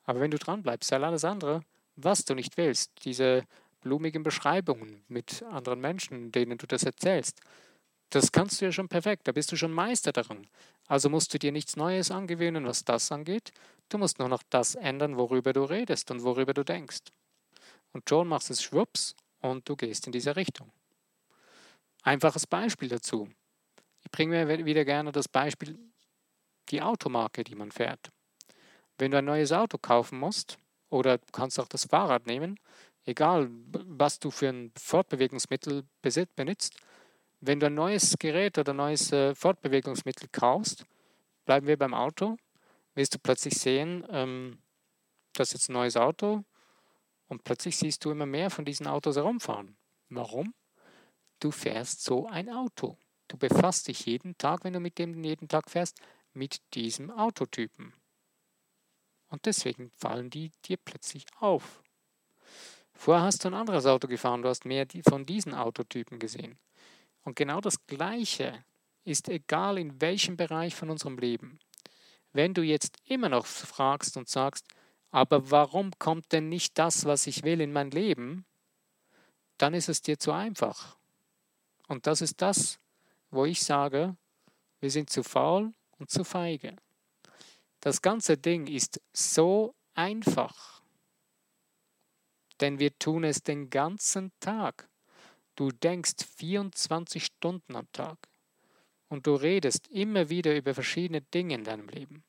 Aber 0.05 0.21
wenn 0.21 0.31
du 0.31 0.39
dran 0.39 0.63
bleibst, 0.63 0.93
all 0.93 1.05
alles 1.05 1.25
andere, 1.25 1.63
was 1.97 2.27
du 2.27 2.35
nicht 2.35 2.59
willst, 2.59 2.93
diese 3.07 3.47
blumigen 3.81 4.23
Beschreibungen 4.23 5.05
mit 5.09 5.43
anderen 5.45 5.81
Menschen, 5.81 6.33
denen 6.33 6.59
du 6.59 6.67
das 6.67 6.83
erzählst, 6.83 7.41
das 8.11 8.31
kannst 8.31 8.61
du 8.61 8.67
ja 8.67 8.73
schon 8.73 8.89
perfekt, 8.89 9.27
da 9.27 9.33
bist 9.33 9.51
du 9.53 9.57
schon 9.57 9.73
Meister 9.73 10.13
daran. 10.13 10.47
Also 10.87 11.09
musst 11.09 11.33
du 11.33 11.39
dir 11.39 11.51
nichts 11.51 11.77
Neues 11.77 12.11
angewöhnen, 12.11 12.67
was 12.67 12.85
das 12.85 13.11
angeht. 13.11 13.53
Du 13.89 13.99
musst 13.99 14.19
nur 14.19 14.29
noch 14.29 14.43
das 14.51 14.75
ändern, 14.75 15.17
worüber 15.17 15.53
du 15.53 15.65
redest 15.65 16.11
und 16.11 16.23
worüber 16.23 16.55
du 16.55 16.65
denkst. 16.65 17.13
Und 17.93 18.09
schon 18.09 18.29
machst 18.29 18.51
es 18.51 18.63
schwupps 18.63 19.15
und 19.41 19.69
du 19.69 19.77
gehst 19.77 20.07
in 20.07 20.13
diese 20.13 20.37
Richtung. 20.37 20.73
Einfaches 22.03 22.47
Beispiel 22.47 22.89
dazu. 22.89 23.29
Ich 24.03 24.11
bringe 24.11 24.45
mir 24.45 24.65
wieder 24.65 24.85
gerne 24.85 25.13
das 25.13 25.29
Beispiel, 25.29 25.79
die 26.71 26.83
Automarke, 26.83 27.45
die 27.45 27.55
man 27.55 27.71
fährt. 27.71 28.11
Wenn 28.99 29.11
du 29.11 29.19
ein 29.19 29.25
neues 29.25 29.53
Auto 29.53 29.79
kaufen 29.79 30.19
musst, 30.19 30.59
oder 30.91 31.19
du 31.19 31.27
kannst 31.33 31.59
auch 31.59 31.69
das 31.69 31.87
Fahrrad 31.87 32.27
nehmen, 32.27 32.59
egal 33.05 33.49
was 33.73 34.19
du 34.19 34.31
für 34.31 34.49
ein 34.49 34.73
Fortbewegungsmittel 34.77 35.85
benutzt, 36.37 36.77
wenn 37.41 37.61
du 37.61 37.67
ein 37.67 37.75
neues 37.75 38.17
Gerät 38.19 38.59
oder 38.59 38.73
ein 38.73 38.77
neues 38.77 39.13
äh, 39.13 39.35
Fortbewegungsmittel 39.35 40.29
kaufst, 40.31 40.87
bleiben 41.45 41.67
wir 41.67 41.77
beim 41.77 41.95
Auto, 41.95 42.37
wirst 42.95 43.15
du 43.15 43.19
plötzlich 43.19 43.55
sehen, 43.55 44.07
ähm, 44.11 44.59
das 45.33 45.49
ist 45.49 45.55
jetzt 45.55 45.71
ein 45.71 45.75
neues 45.75 45.97
Auto 45.97 46.45
und 47.29 47.45
plötzlich 47.45 47.77
siehst 47.77 48.05
du 48.05 48.11
immer 48.11 48.27
mehr 48.27 48.51
von 48.51 48.65
diesen 48.65 48.87
Autos 48.87 49.17
herumfahren. 49.17 49.77
Warum? 50.09 50.55
Du 51.41 51.51
fährst 51.51 52.05
so 52.05 52.27
ein 52.29 52.49
Auto. 52.49 52.97
Du 53.29 53.37
befasst 53.37 53.89
dich 53.89 54.07
jeden 54.07 54.37
Tag, 54.39 54.65
wenn 54.65 54.73
du 54.73 54.81
mit 54.81 54.99
dem 54.99 55.25
jeden 55.25 55.49
Tag 55.49 55.71
fährst, 55.71 56.01
mit 56.33 56.61
diesem 56.75 57.11
Autotypen. 57.11 57.95
Und 59.29 59.47
deswegen 59.47 59.91
fallen 59.97 60.31
die 60.31 60.53
dir 60.65 60.77
plötzlich 60.77 61.25
auf. 61.41 61.83
Vorher 62.93 63.25
hast 63.25 63.45
du 63.45 63.49
ein 63.49 63.55
anderes 63.55 63.87
Auto 63.87 64.07
gefahren, 64.07 64.43
du 64.43 64.49
hast 64.49 64.65
mehr 64.65 64.87
von 65.09 65.27
diesen 65.27 65.55
Autotypen 65.55 66.19
gesehen. 66.19 66.59
Und 67.25 67.35
genau 67.35 67.61
das 67.61 67.85
Gleiche 67.87 68.65
ist 69.05 69.29
egal 69.29 69.79
in 69.79 70.01
welchem 70.01 70.37
Bereich 70.37 70.75
von 70.75 70.91
unserem 70.91 71.19
Leben. 71.19 71.59
Wenn 72.35 72.53
du 72.53 72.63
jetzt 72.63 72.99
immer 73.05 73.29
noch 73.29 73.47
fragst 73.47 74.17
und 74.17 74.29
sagst, 74.29 74.67
aber 75.13 75.53
warum 75.53 75.93
kommt 76.01 76.33
denn 76.33 76.49
nicht 76.49 76.77
das, 76.77 77.05
was 77.05 77.29
ich 77.29 77.45
will, 77.45 77.61
in 77.61 77.73
mein 77.73 77.93
Leben, 77.93 78.45
dann 79.57 79.73
ist 79.73 79.89
es 79.89 80.03
dir 80.03 80.19
zu 80.19 80.33
einfach. 80.33 80.97
Und 81.87 82.09
das 82.09 82.21
ist 82.21 82.43
das, 82.43 82.81
wo 83.31 83.45
ich 83.45 83.63
sage, 83.63 84.17
wir 84.81 84.91
sind 84.91 85.11
zu 85.11 85.23
faul 85.23 85.73
und 85.99 86.11
zu 86.11 86.25
feige. 86.25 86.75
Das 87.79 88.03
ganze 88.03 88.37
Ding 88.37 88.67
ist 88.67 89.01
so 89.13 89.77
einfach, 89.95 90.83
denn 92.61 92.81
wir 92.81 92.99
tun 92.99 93.23
es 93.23 93.45
den 93.45 93.71
ganzen 93.71 94.33
Tag. 94.41 94.89
Du 95.55 95.71
denkst 95.71 96.25
24 96.37 97.25
Stunden 97.25 97.77
am 97.77 97.87
Tag 97.93 98.19
und 99.15 99.29
du 99.29 99.37
redest 99.37 99.87
immer 99.93 100.29
wieder 100.29 100.57
über 100.57 100.75
verschiedene 100.75 101.21
Dinge 101.21 101.55
in 101.55 101.63
deinem 101.63 101.89
Leben. 101.89 102.25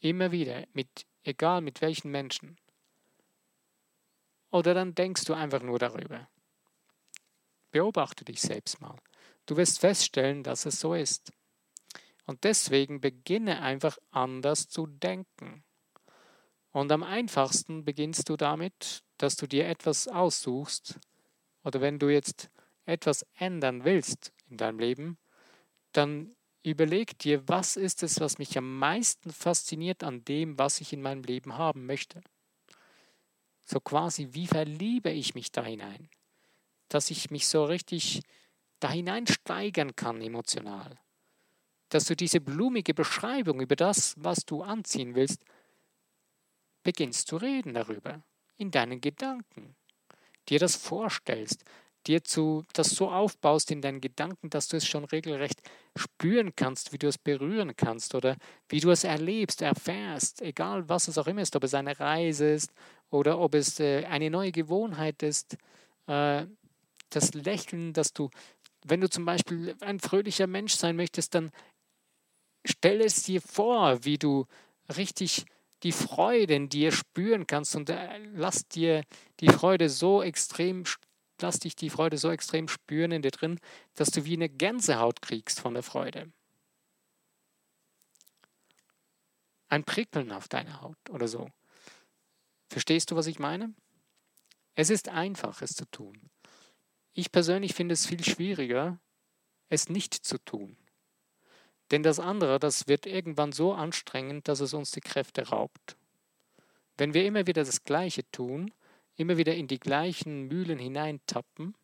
Immer 0.00 0.32
wieder, 0.32 0.66
mit, 0.72 1.06
egal 1.22 1.60
mit 1.60 1.80
welchen 1.80 2.10
Menschen. 2.10 2.58
Oder 4.50 4.74
dann 4.74 4.96
denkst 4.96 5.24
du 5.24 5.34
einfach 5.34 5.62
nur 5.62 5.78
darüber. 5.78 6.28
Beobachte 7.70 8.24
dich 8.24 8.40
selbst 8.40 8.80
mal. 8.80 8.96
Du 9.46 9.56
wirst 9.56 9.78
feststellen, 9.78 10.42
dass 10.42 10.66
es 10.66 10.80
so 10.80 10.94
ist. 10.94 11.32
Und 12.26 12.42
deswegen 12.42 13.00
beginne 13.00 13.62
einfach 13.62 13.98
anders 14.10 14.68
zu 14.68 14.88
denken. 14.88 15.62
Und 16.72 16.90
am 16.90 17.04
einfachsten 17.04 17.84
beginnst 17.84 18.28
du 18.28 18.36
damit, 18.36 19.04
dass 19.16 19.36
du 19.36 19.46
dir 19.46 19.68
etwas 19.68 20.08
aussuchst, 20.08 20.98
oder 21.62 21.80
wenn 21.80 22.00
du 22.00 22.08
jetzt 22.08 22.50
etwas 22.84 23.24
ändern 23.36 23.84
willst 23.84 24.32
in 24.48 24.56
deinem 24.56 24.80
Leben, 24.80 25.18
dann 25.92 26.34
überleg 26.62 27.18
dir, 27.18 27.46
was 27.48 27.76
ist 27.76 28.02
es, 28.02 28.20
was 28.20 28.38
mich 28.38 28.56
am 28.56 28.78
meisten 28.78 29.30
fasziniert 29.30 30.04
an 30.04 30.24
dem, 30.24 30.58
was 30.58 30.80
ich 30.80 30.92
in 30.92 31.02
meinem 31.02 31.22
Leben 31.22 31.56
haben 31.58 31.86
möchte. 31.86 32.22
So 33.64 33.80
quasi, 33.80 34.28
wie 34.32 34.46
verliebe 34.46 35.10
ich 35.10 35.34
mich 35.34 35.52
da 35.52 35.64
hinein, 35.64 36.08
dass 36.88 37.10
ich 37.10 37.30
mich 37.30 37.46
so 37.46 37.64
richtig 37.64 38.22
da 38.80 38.90
hineinsteigern 38.90 39.94
kann 39.94 40.20
emotional. 40.20 40.98
Dass 41.88 42.06
du 42.06 42.16
diese 42.16 42.40
blumige 42.40 42.94
Beschreibung 42.94 43.60
über 43.60 43.76
das, 43.76 44.14
was 44.18 44.44
du 44.44 44.62
anziehen 44.62 45.14
willst, 45.14 45.44
beginnst 46.82 47.28
zu 47.28 47.36
reden 47.36 47.74
darüber, 47.74 48.22
in 48.56 48.70
deinen 48.70 49.00
Gedanken 49.00 49.76
dir 50.48 50.58
das 50.58 50.74
vorstellst, 50.74 51.64
dir 52.06 52.24
zu, 52.24 52.64
das 52.72 52.90
so 52.90 53.10
aufbaust 53.10 53.70
in 53.70 53.80
deinen 53.80 54.00
Gedanken, 54.00 54.50
dass 54.50 54.68
du 54.68 54.76
es 54.76 54.86
schon 54.86 55.04
regelrecht 55.04 55.60
spüren 55.96 56.54
kannst, 56.56 56.92
wie 56.92 56.98
du 56.98 57.08
es 57.08 57.18
berühren 57.18 57.74
kannst 57.76 58.14
oder 58.14 58.36
wie 58.68 58.80
du 58.80 58.90
es 58.90 59.04
erlebst, 59.04 59.62
erfährst, 59.62 60.42
egal 60.42 60.88
was 60.88 61.08
es 61.08 61.18
auch 61.18 61.26
immer 61.26 61.42
ist, 61.42 61.56
ob 61.56 61.64
es 61.64 61.74
eine 61.74 61.98
Reise 61.98 62.50
ist 62.50 62.72
oder 63.10 63.38
ob 63.38 63.54
es 63.54 63.78
äh, 63.80 64.04
eine 64.06 64.30
neue 64.30 64.52
Gewohnheit 64.52 65.22
ist, 65.22 65.56
äh, 66.06 66.46
das 67.10 67.34
Lächeln, 67.34 67.92
dass 67.92 68.12
du, 68.12 68.30
wenn 68.84 69.00
du 69.00 69.08
zum 69.08 69.24
Beispiel 69.24 69.76
ein 69.80 70.00
fröhlicher 70.00 70.46
Mensch 70.46 70.74
sein 70.74 70.96
möchtest, 70.96 71.34
dann 71.34 71.50
stell 72.64 73.00
es 73.00 73.22
dir 73.22 73.40
vor, 73.40 74.04
wie 74.04 74.18
du 74.18 74.46
richtig 74.96 75.44
die 75.82 75.92
Freude 75.92 76.54
in 76.54 76.68
dir 76.68 76.92
spüren 76.92 77.46
kannst 77.46 77.74
und 77.76 77.90
äh, 77.90 78.18
lass 78.34 78.68
dir 78.68 79.02
die 79.40 79.48
Freude 79.48 79.88
so 79.88 80.22
extrem, 80.22 80.84
lass 81.42 81.58
dich 81.58 81.76
die 81.76 81.90
Freude 81.90 82.18
so 82.18 82.30
extrem 82.30 82.68
spüren 82.68 83.12
in 83.12 83.22
dir 83.22 83.30
drin, 83.30 83.60
dass 83.94 84.10
du 84.10 84.24
wie 84.24 84.34
eine 84.34 84.48
Gänsehaut 84.48 85.22
kriegst 85.22 85.60
von 85.60 85.74
der 85.74 85.82
Freude. 85.82 86.32
Ein 89.68 89.84
Prickeln 89.84 90.32
auf 90.32 90.48
deiner 90.48 90.80
Haut 90.82 90.98
oder 91.10 91.28
so. 91.28 91.48
Verstehst 92.68 93.10
du, 93.10 93.16
was 93.16 93.26
ich 93.26 93.38
meine? 93.38 93.74
Es 94.74 94.90
ist 94.90 95.08
einfach, 95.08 95.60
es 95.62 95.74
zu 95.74 95.84
tun. 95.90 96.30
Ich 97.14 97.30
persönlich 97.30 97.74
finde 97.74 97.92
es 97.92 98.06
viel 98.06 98.24
schwieriger, 98.24 98.98
es 99.68 99.88
nicht 99.88 100.14
zu 100.14 100.38
tun. 100.38 100.76
Denn 101.90 102.02
das 102.02 102.18
andere, 102.18 102.58
das 102.58 102.88
wird 102.88 103.04
irgendwann 103.04 103.52
so 103.52 103.74
anstrengend, 103.74 104.48
dass 104.48 104.60
es 104.60 104.72
uns 104.72 104.92
die 104.92 105.00
Kräfte 105.00 105.48
raubt. 105.48 105.96
Wenn 106.96 107.12
wir 107.12 107.26
immer 107.26 107.46
wieder 107.46 107.64
das 107.64 107.84
Gleiche 107.84 108.30
tun, 108.30 108.72
immer 109.16 109.36
wieder 109.36 109.54
in 109.54 109.68
die 109.68 109.78
gleichen 109.78 110.48
Mühlen 110.48 110.78
hineintappen, 110.78 111.76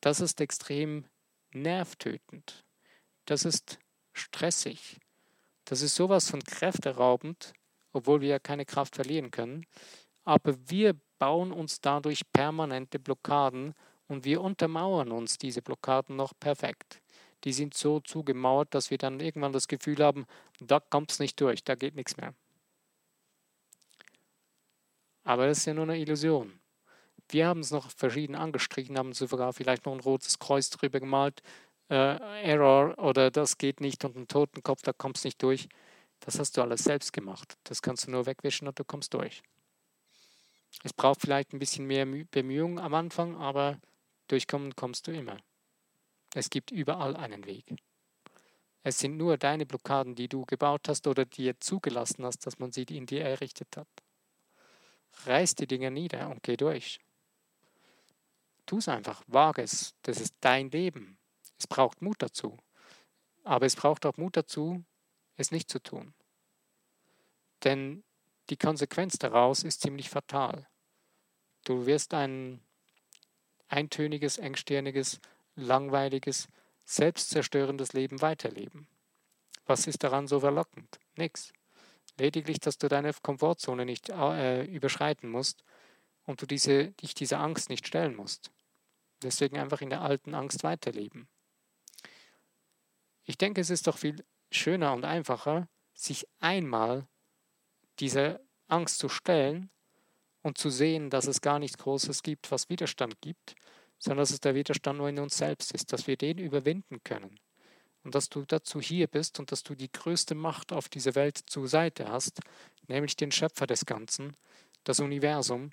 das 0.00 0.20
ist 0.20 0.40
extrem 0.40 1.04
nervtötend. 1.52 2.64
Das 3.24 3.44
ist 3.44 3.78
stressig. 4.12 4.98
Das 5.64 5.80
ist 5.80 5.94
sowas 5.94 6.28
von 6.28 6.42
kräfteraubend, 6.42 7.52
obwohl 7.92 8.20
wir 8.20 8.28
ja 8.28 8.38
keine 8.38 8.64
Kraft 8.64 8.96
verlieren 8.96 9.30
können. 9.30 9.64
Aber 10.24 10.56
wir 10.68 10.94
bauen 11.18 11.52
uns 11.52 11.80
dadurch 11.80 12.22
permanente 12.32 12.98
Blockaden 12.98 13.74
und 14.08 14.24
wir 14.24 14.40
untermauern 14.40 15.12
uns 15.12 15.38
diese 15.38 15.62
Blockaden 15.62 16.16
noch 16.16 16.32
perfekt 16.38 17.02
die 17.44 17.52
sind 17.52 17.74
so 17.74 18.00
zugemauert, 18.00 18.74
dass 18.74 18.90
wir 18.90 18.98
dann 18.98 19.20
irgendwann 19.20 19.52
das 19.52 19.68
Gefühl 19.68 20.02
haben, 20.02 20.26
da 20.60 20.80
kommt 20.80 21.12
es 21.12 21.18
nicht 21.18 21.40
durch, 21.40 21.64
da 21.64 21.74
geht 21.74 21.94
nichts 21.94 22.16
mehr. 22.16 22.34
Aber 25.24 25.46
das 25.46 25.58
ist 25.58 25.66
ja 25.66 25.74
nur 25.74 25.84
eine 25.84 25.98
Illusion. 25.98 26.60
Wir 27.28 27.46
haben 27.46 27.60
es 27.60 27.70
noch 27.70 27.90
verschieden 27.90 28.34
angestrichen, 28.34 28.98
haben 28.98 29.12
sogar 29.12 29.52
vielleicht 29.52 29.86
noch 29.86 29.92
ein 29.92 30.00
rotes 30.00 30.38
Kreuz 30.38 30.70
drüber 30.70 31.00
gemalt, 31.00 31.42
äh, 31.88 32.42
Error 32.42 32.98
oder 32.98 33.30
das 33.30 33.58
geht 33.58 33.80
nicht 33.80 34.04
und 34.04 34.16
einen 34.16 34.28
Totenkopf, 34.28 34.82
da 34.82 34.92
kommst 34.92 35.24
nicht 35.24 35.42
durch. 35.42 35.68
Das 36.20 36.38
hast 36.38 36.56
du 36.56 36.62
alles 36.62 36.84
selbst 36.84 37.12
gemacht. 37.12 37.56
Das 37.64 37.82
kannst 37.82 38.06
du 38.06 38.10
nur 38.10 38.26
wegwischen 38.26 38.68
und 38.68 38.78
du 38.78 38.84
kommst 38.84 39.14
durch. 39.14 39.42
Es 40.84 40.92
braucht 40.92 41.20
vielleicht 41.20 41.52
ein 41.52 41.58
bisschen 41.58 41.86
mehr 41.86 42.06
Bemühung 42.06 42.78
am 42.78 42.94
Anfang, 42.94 43.36
aber 43.36 43.78
durchkommen 44.28 44.74
kommst 44.74 45.06
du 45.06 45.12
immer. 45.12 45.36
Es 46.34 46.48
gibt 46.48 46.70
überall 46.70 47.16
einen 47.16 47.44
Weg. 47.44 47.74
Es 48.82 48.98
sind 48.98 49.16
nur 49.16 49.36
deine 49.36 49.66
Blockaden, 49.66 50.14
die 50.14 50.28
du 50.28 50.44
gebaut 50.44 50.88
hast 50.88 51.06
oder 51.06 51.24
dir 51.24 51.58
zugelassen 51.60 52.24
hast, 52.24 52.46
dass 52.46 52.58
man 52.58 52.72
sie 52.72 52.82
in 52.82 53.06
dir 53.06 53.24
errichtet 53.24 53.76
hat. 53.76 53.88
Reiß 55.24 55.54
die 55.54 55.66
Dinge 55.66 55.90
nieder 55.90 56.30
und 56.30 56.42
geh 56.42 56.56
durch. 56.56 57.00
Tu 58.66 58.78
es 58.78 58.88
einfach, 58.88 59.22
wage 59.26 59.62
es. 59.62 59.94
Das 60.02 60.20
ist 60.20 60.34
dein 60.40 60.70
Leben. 60.70 61.18
Es 61.58 61.66
braucht 61.66 62.02
Mut 62.02 62.16
dazu. 62.20 62.58
Aber 63.44 63.66
es 63.66 63.76
braucht 63.76 64.06
auch 64.06 64.16
Mut 64.16 64.36
dazu, 64.36 64.84
es 65.36 65.50
nicht 65.50 65.70
zu 65.70 65.80
tun. 65.80 66.14
Denn 67.64 68.04
die 68.50 68.56
Konsequenz 68.56 69.18
daraus 69.18 69.62
ist 69.62 69.80
ziemlich 69.80 70.10
fatal. 70.10 70.66
Du 71.64 71.86
wirst 71.86 72.14
ein 72.14 72.60
eintöniges, 73.68 74.38
engstirniges, 74.38 75.20
langweiliges, 75.54 76.48
selbstzerstörendes 76.84 77.92
Leben 77.92 78.20
weiterleben. 78.20 78.88
Was 79.66 79.86
ist 79.86 80.02
daran 80.02 80.26
so 80.26 80.40
verlockend? 80.40 80.98
Nix. 81.16 81.52
Lediglich, 82.18 82.60
dass 82.60 82.78
du 82.78 82.88
deine 82.88 83.12
Komfortzone 83.22 83.84
nicht 83.84 84.10
äh, 84.10 84.64
überschreiten 84.64 85.30
musst 85.30 85.64
und 86.24 86.42
du 86.42 86.46
diese, 86.46 86.92
dich 86.92 87.14
dieser 87.14 87.40
Angst 87.40 87.68
nicht 87.68 87.86
stellen 87.86 88.14
musst. 88.14 88.50
Deswegen 89.22 89.58
einfach 89.58 89.80
in 89.80 89.90
der 89.90 90.02
alten 90.02 90.34
Angst 90.34 90.62
weiterleben. 90.62 91.28
Ich 93.24 93.38
denke, 93.38 93.60
es 93.60 93.70
ist 93.70 93.86
doch 93.86 93.98
viel 93.98 94.24
schöner 94.50 94.92
und 94.92 95.04
einfacher, 95.04 95.68
sich 95.94 96.26
einmal 96.40 97.06
dieser 98.00 98.40
Angst 98.68 98.98
zu 98.98 99.08
stellen 99.08 99.70
und 100.42 100.58
zu 100.58 100.70
sehen, 100.70 101.08
dass 101.08 101.26
es 101.26 101.40
gar 101.40 101.58
nichts 101.58 101.78
Großes 101.78 102.22
gibt, 102.22 102.50
was 102.50 102.68
Widerstand 102.68 103.20
gibt, 103.20 103.54
sondern 103.98 104.22
dass 104.22 104.30
es 104.30 104.40
der 104.40 104.54
Widerstand 104.54 104.98
nur 104.98 105.08
in 105.08 105.20
uns 105.20 105.36
selbst 105.36 105.72
ist, 105.72 105.92
dass 105.92 106.06
wir 106.06 106.16
den 106.16 106.38
überwinden 106.38 107.02
können. 107.04 107.38
Und 108.04 108.14
dass 108.14 108.28
du 108.28 108.44
dazu 108.44 108.80
hier 108.80 109.06
bist 109.06 109.38
und 109.38 109.52
dass 109.52 109.62
du 109.62 109.74
die 109.74 109.90
größte 109.90 110.34
Macht 110.34 110.72
auf 110.72 110.88
dieser 110.88 111.14
Welt 111.14 111.38
zur 111.46 111.68
Seite 111.68 112.08
hast, 112.08 112.40
nämlich 112.88 113.16
den 113.16 113.30
Schöpfer 113.30 113.66
des 113.66 113.86
Ganzen, 113.86 114.36
das 114.84 115.00
Universum 115.00 115.70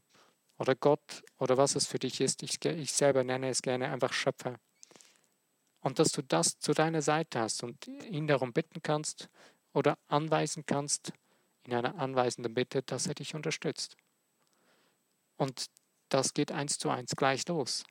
oder 0.57 0.75
Gott 0.75 1.23
oder 1.39 1.57
was 1.57 1.75
es 1.75 1.87
für 1.87 1.99
dich 1.99 2.21
ist. 2.21 2.43
Ich, 2.43 2.63
ich 2.63 2.93
selber 2.93 3.23
nenne 3.23 3.49
es 3.49 3.61
gerne 3.61 3.89
einfach 3.89 4.13
Schöpfer. 4.13 4.59
Und 5.81 5.97
dass 5.97 6.11
du 6.11 6.21
das 6.21 6.59
zu 6.59 6.73
deiner 6.73 7.01
Seite 7.01 7.39
hast 7.39 7.63
und 7.63 7.87
ihn 7.87 8.27
darum 8.27 8.53
bitten 8.53 8.81
kannst 8.83 9.29
oder 9.73 9.97
anweisen 10.07 10.65
kannst, 10.65 11.13
in 11.63 11.73
einer 11.73 11.97
anweisenden 11.97 12.53
Bitte, 12.53 12.83
dass 12.83 13.07
er 13.07 13.15
dich 13.15 13.33
unterstützt. 13.35 13.95
Und 15.37 15.67
das 16.09 16.33
geht 16.33 16.51
eins 16.51 16.77
zu 16.77 16.89
eins 16.89 17.15
gleich 17.15 17.47
los. 17.47 17.83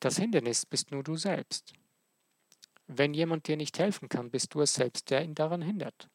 Das 0.00 0.18
Hindernis 0.18 0.66
bist 0.66 0.90
nur 0.90 1.02
du 1.02 1.16
selbst. 1.16 1.72
Wenn 2.88 3.12
jemand 3.12 3.46
dir 3.46 3.56
nicht 3.56 3.78
helfen 3.78 4.08
kann, 4.08 4.30
bist 4.30 4.54
du 4.54 4.62
es 4.62 4.74
selbst, 4.74 5.10
der 5.10 5.22
ihn 5.22 5.34
daran 5.34 5.60
hindert. 5.60 6.08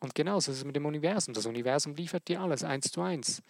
Und 0.00 0.14
genauso 0.14 0.52
ist 0.52 0.58
es 0.58 0.64
mit 0.64 0.76
dem 0.76 0.86
Universum. 0.86 1.34
Das 1.34 1.46
Universum 1.46 1.96
liefert 1.96 2.28
dir 2.28 2.40
alles 2.40 2.62
eins 2.62 2.92
zu 2.92 3.02
eins. 3.02 3.42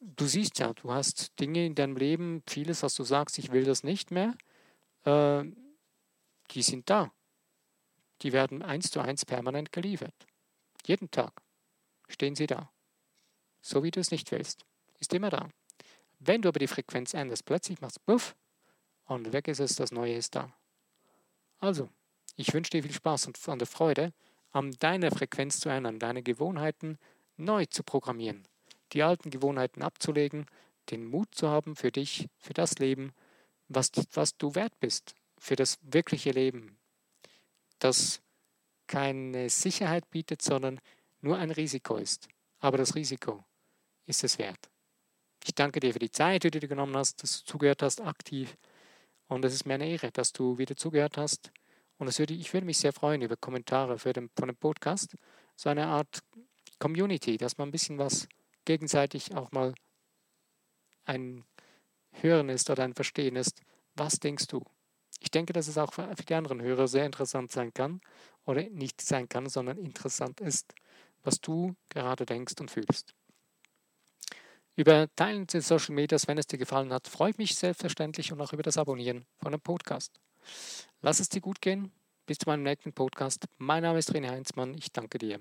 Du 0.00 0.26
siehst 0.26 0.58
ja, 0.58 0.72
du 0.72 0.92
hast 0.92 1.38
Dinge 1.38 1.64
in 1.64 1.76
deinem 1.76 1.96
Leben, 1.96 2.42
vieles, 2.48 2.82
was 2.82 2.96
du 2.96 3.04
sagst, 3.04 3.38
ich 3.38 3.52
will 3.52 3.64
das 3.64 3.84
nicht 3.84 4.10
mehr, 4.10 4.34
äh, 5.04 5.44
die 6.50 6.62
sind 6.62 6.90
da. 6.90 7.12
Die 8.22 8.32
werden 8.32 8.62
eins 8.62 8.90
zu 8.90 9.00
eins 9.00 9.24
permanent 9.24 9.70
geliefert. 9.70 10.26
Jeden 10.84 11.10
Tag 11.12 11.42
stehen 12.08 12.34
sie 12.34 12.48
da. 12.48 12.72
So 13.62 13.84
wie 13.84 13.92
du 13.92 14.00
es 14.00 14.10
nicht 14.10 14.32
willst. 14.32 14.64
Ist 14.98 15.14
immer 15.14 15.30
da. 15.30 15.48
Wenn 16.18 16.42
du 16.42 16.48
aber 16.48 16.58
die 16.58 16.66
Frequenz 16.66 17.14
änderst, 17.14 17.44
plötzlich 17.44 17.80
machst 17.80 17.98
du 17.98 18.12
Puff 18.12 18.34
und 19.10 19.32
weg 19.32 19.48
ist 19.48 19.58
es, 19.58 19.74
das 19.74 19.90
Neue 19.90 20.14
ist 20.14 20.36
da. 20.36 20.52
Also, 21.58 21.88
ich 22.36 22.54
wünsche 22.54 22.70
dir 22.70 22.82
viel 22.82 22.92
Spaß 22.92 23.26
und 23.26 23.60
der 23.60 23.66
Freude, 23.66 24.12
an 24.52 24.72
deiner 24.78 25.10
Frequenz 25.10 25.60
zu 25.60 25.68
ändern, 25.68 25.98
deine 25.98 26.22
Gewohnheiten 26.22 26.98
neu 27.36 27.66
zu 27.66 27.82
programmieren, 27.82 28.46
die 28.92 29.02
alten 29.02 29.30
Gewohnheiten 29.30 29.82
abzulegen, 29.82 30.46
den 30.90 31.04
Mut 31.06 31.34
zu 31.34 31.48
haben 31.48 31.76
für 31.76 31.90
dich, 31.90 32.28
für 32.38 32.54
das 32.54 32.78
Leben, 32.78 33.12
was, 33.68 33.90
was 34.12 34.36
du 34.36 34.54
wert 34.54 34.78
bist, 34.80 35.14
für 35.38 35.56
das 35.56 35.78
wirkliche 35.82 36.30
Leben, 36.30 36.78
das 37.78 38.20
keine 38.86 39.50
Sicherheit 39.50 40.08
bietet, 40.10 40.42
sondern 40.42 40.80
nur 41.20 41.36
ein 41.36 41.50
Risiko 41.50 41.96
ist. 41.96 42.28
Aber 42.58 42.78
das 42.78 42.94
Risiko 42.94 43.44
ist 44.06 44.24
es 44.24 44.38
wert. 44.38 44.70
Ich 45.44 45.54
danke 45.54 45.80
dir 45.80 45.92
für 45.92 45.98
die 45.98 46.10
Zeit, 46.10 46.44
die 46.44 46.50
du 46.50 46.60
dir 46.60 46.68
genommen 46.68 46.96
hast, 46.96 47.22
dass 47.22 47.40
du 47.40 47.52
zugehört 47.52 47.82
hast, 47.82 48.00
aktiv. 48.00 48.56
Und 49.30 49.44
es 49.44 49.54
ist 49.54 49.64
mir 49.64 49.74
eine 49.74 49.88
Ehre, 49.88 50.10
dass 50.10 50.32
du 50.32 50.58
wieder 50.58 50.74
zugehört 50.74 51.16
hast. 51.16 51.52
Und 51.98 52.18
würde, 52.18 52.34
ich 52.34 52.52
würde 52.52 52.66
mich 52.66 52.78
sehr 52.78 52.92
freuen 52.92 53.22
über 53.22 53.36
Kommentare 53.36 53.96
für 53.96 54.12
den, 54.12 54.28
von 54.36 54.48
dem 54.48 54.56
Podcast. 54.56 55.14
So 55.54 55.70
eine 55.70 55.86
Art 55.86 56.18
Community, 56.80 57.36
dass 57.36 57.56
man 57.56 57.68
ein 57.68 57.70
bisschen 57.70 57.96
was 57.98 58.26
gegenseitig 58.64 59.32
auch 59.36 59.52
mal 59.52 59.72
ein 61.04 61.44
Hören 62.10 62.48
ist 62.48 62.70
oder 62.70 62.82
ein 62.82 62.94
Verstehen 62.94 63.36
ist. 63.36 63.62
Was 63.94 64.18
denkst 64.18 64.48
du? 64.48 64.64
Ich 65.20 65.30
denke, 65.30 65.52
dass 65.52 65.68
es 65.68 65.78
auch 65.78 65.92
für 65.92 66.12
die 66.12 66.34
anderen 66.34 66.60
Hörer 66.60 66.88
sehr 66.88 67.06
interessant 67.06 67.52
sein 67.52 67.72
kann 67.72 68.00
oder 68.46 68.62
nicht 68.64 69.00
sein 69.00 69.28
kann, 69.28 69.48
sondern 69.48 69.78
interessant 69.78 70.40
ist, 70.40 70.74
was 71.22 71.40
du 71.40 71.76
gerade 71.88 72.26
denkst 72.26 72.54
und 72.58 72.70
fühlst. 72.70 73.14
Über 74.80 75.14
Teilen 75.14 75.46
in 75.52 75.60
Social 75.60 75.94
Medias, 75.94 76.26
wenn 76.26 76.38
es 76.38 76.46
dir 76.46 76.56
gefallen 76.56 76.90
hat, 76.90 77.06
freue 77.06 77.32
ich 77.32 77.36
mich 77.36 77.54
selbstverständlich 77.54 78.32
und 78.32 78.40
auch 78.40 78.54
über 78.54 78.62
das 78.62 78.78
Abonnieren 78.78 79.26
von 79.36 79.52
einem 79.52 79.60
Podcast. 79.60 80.18
Lass 81.02 81.20
es 81.20 81.28
dir 81.28 81.42
gut 81.42 81.60
gehen. 81.60 81.92
Bis 82.24 82.38
zu 82.38 82.48
meinem 82.48 82.62
nächsten 82.62 82.94
Podcast. 82.94 83.44
Mein 83.58 83.82
Name 83.82 83.98
ist 83.98 84.10
René 84.14 84.30
Heinzmann. 84.30 84.72
Ich 84.78 84.90
danke 84.90 85.18
dir. 85.18 85.38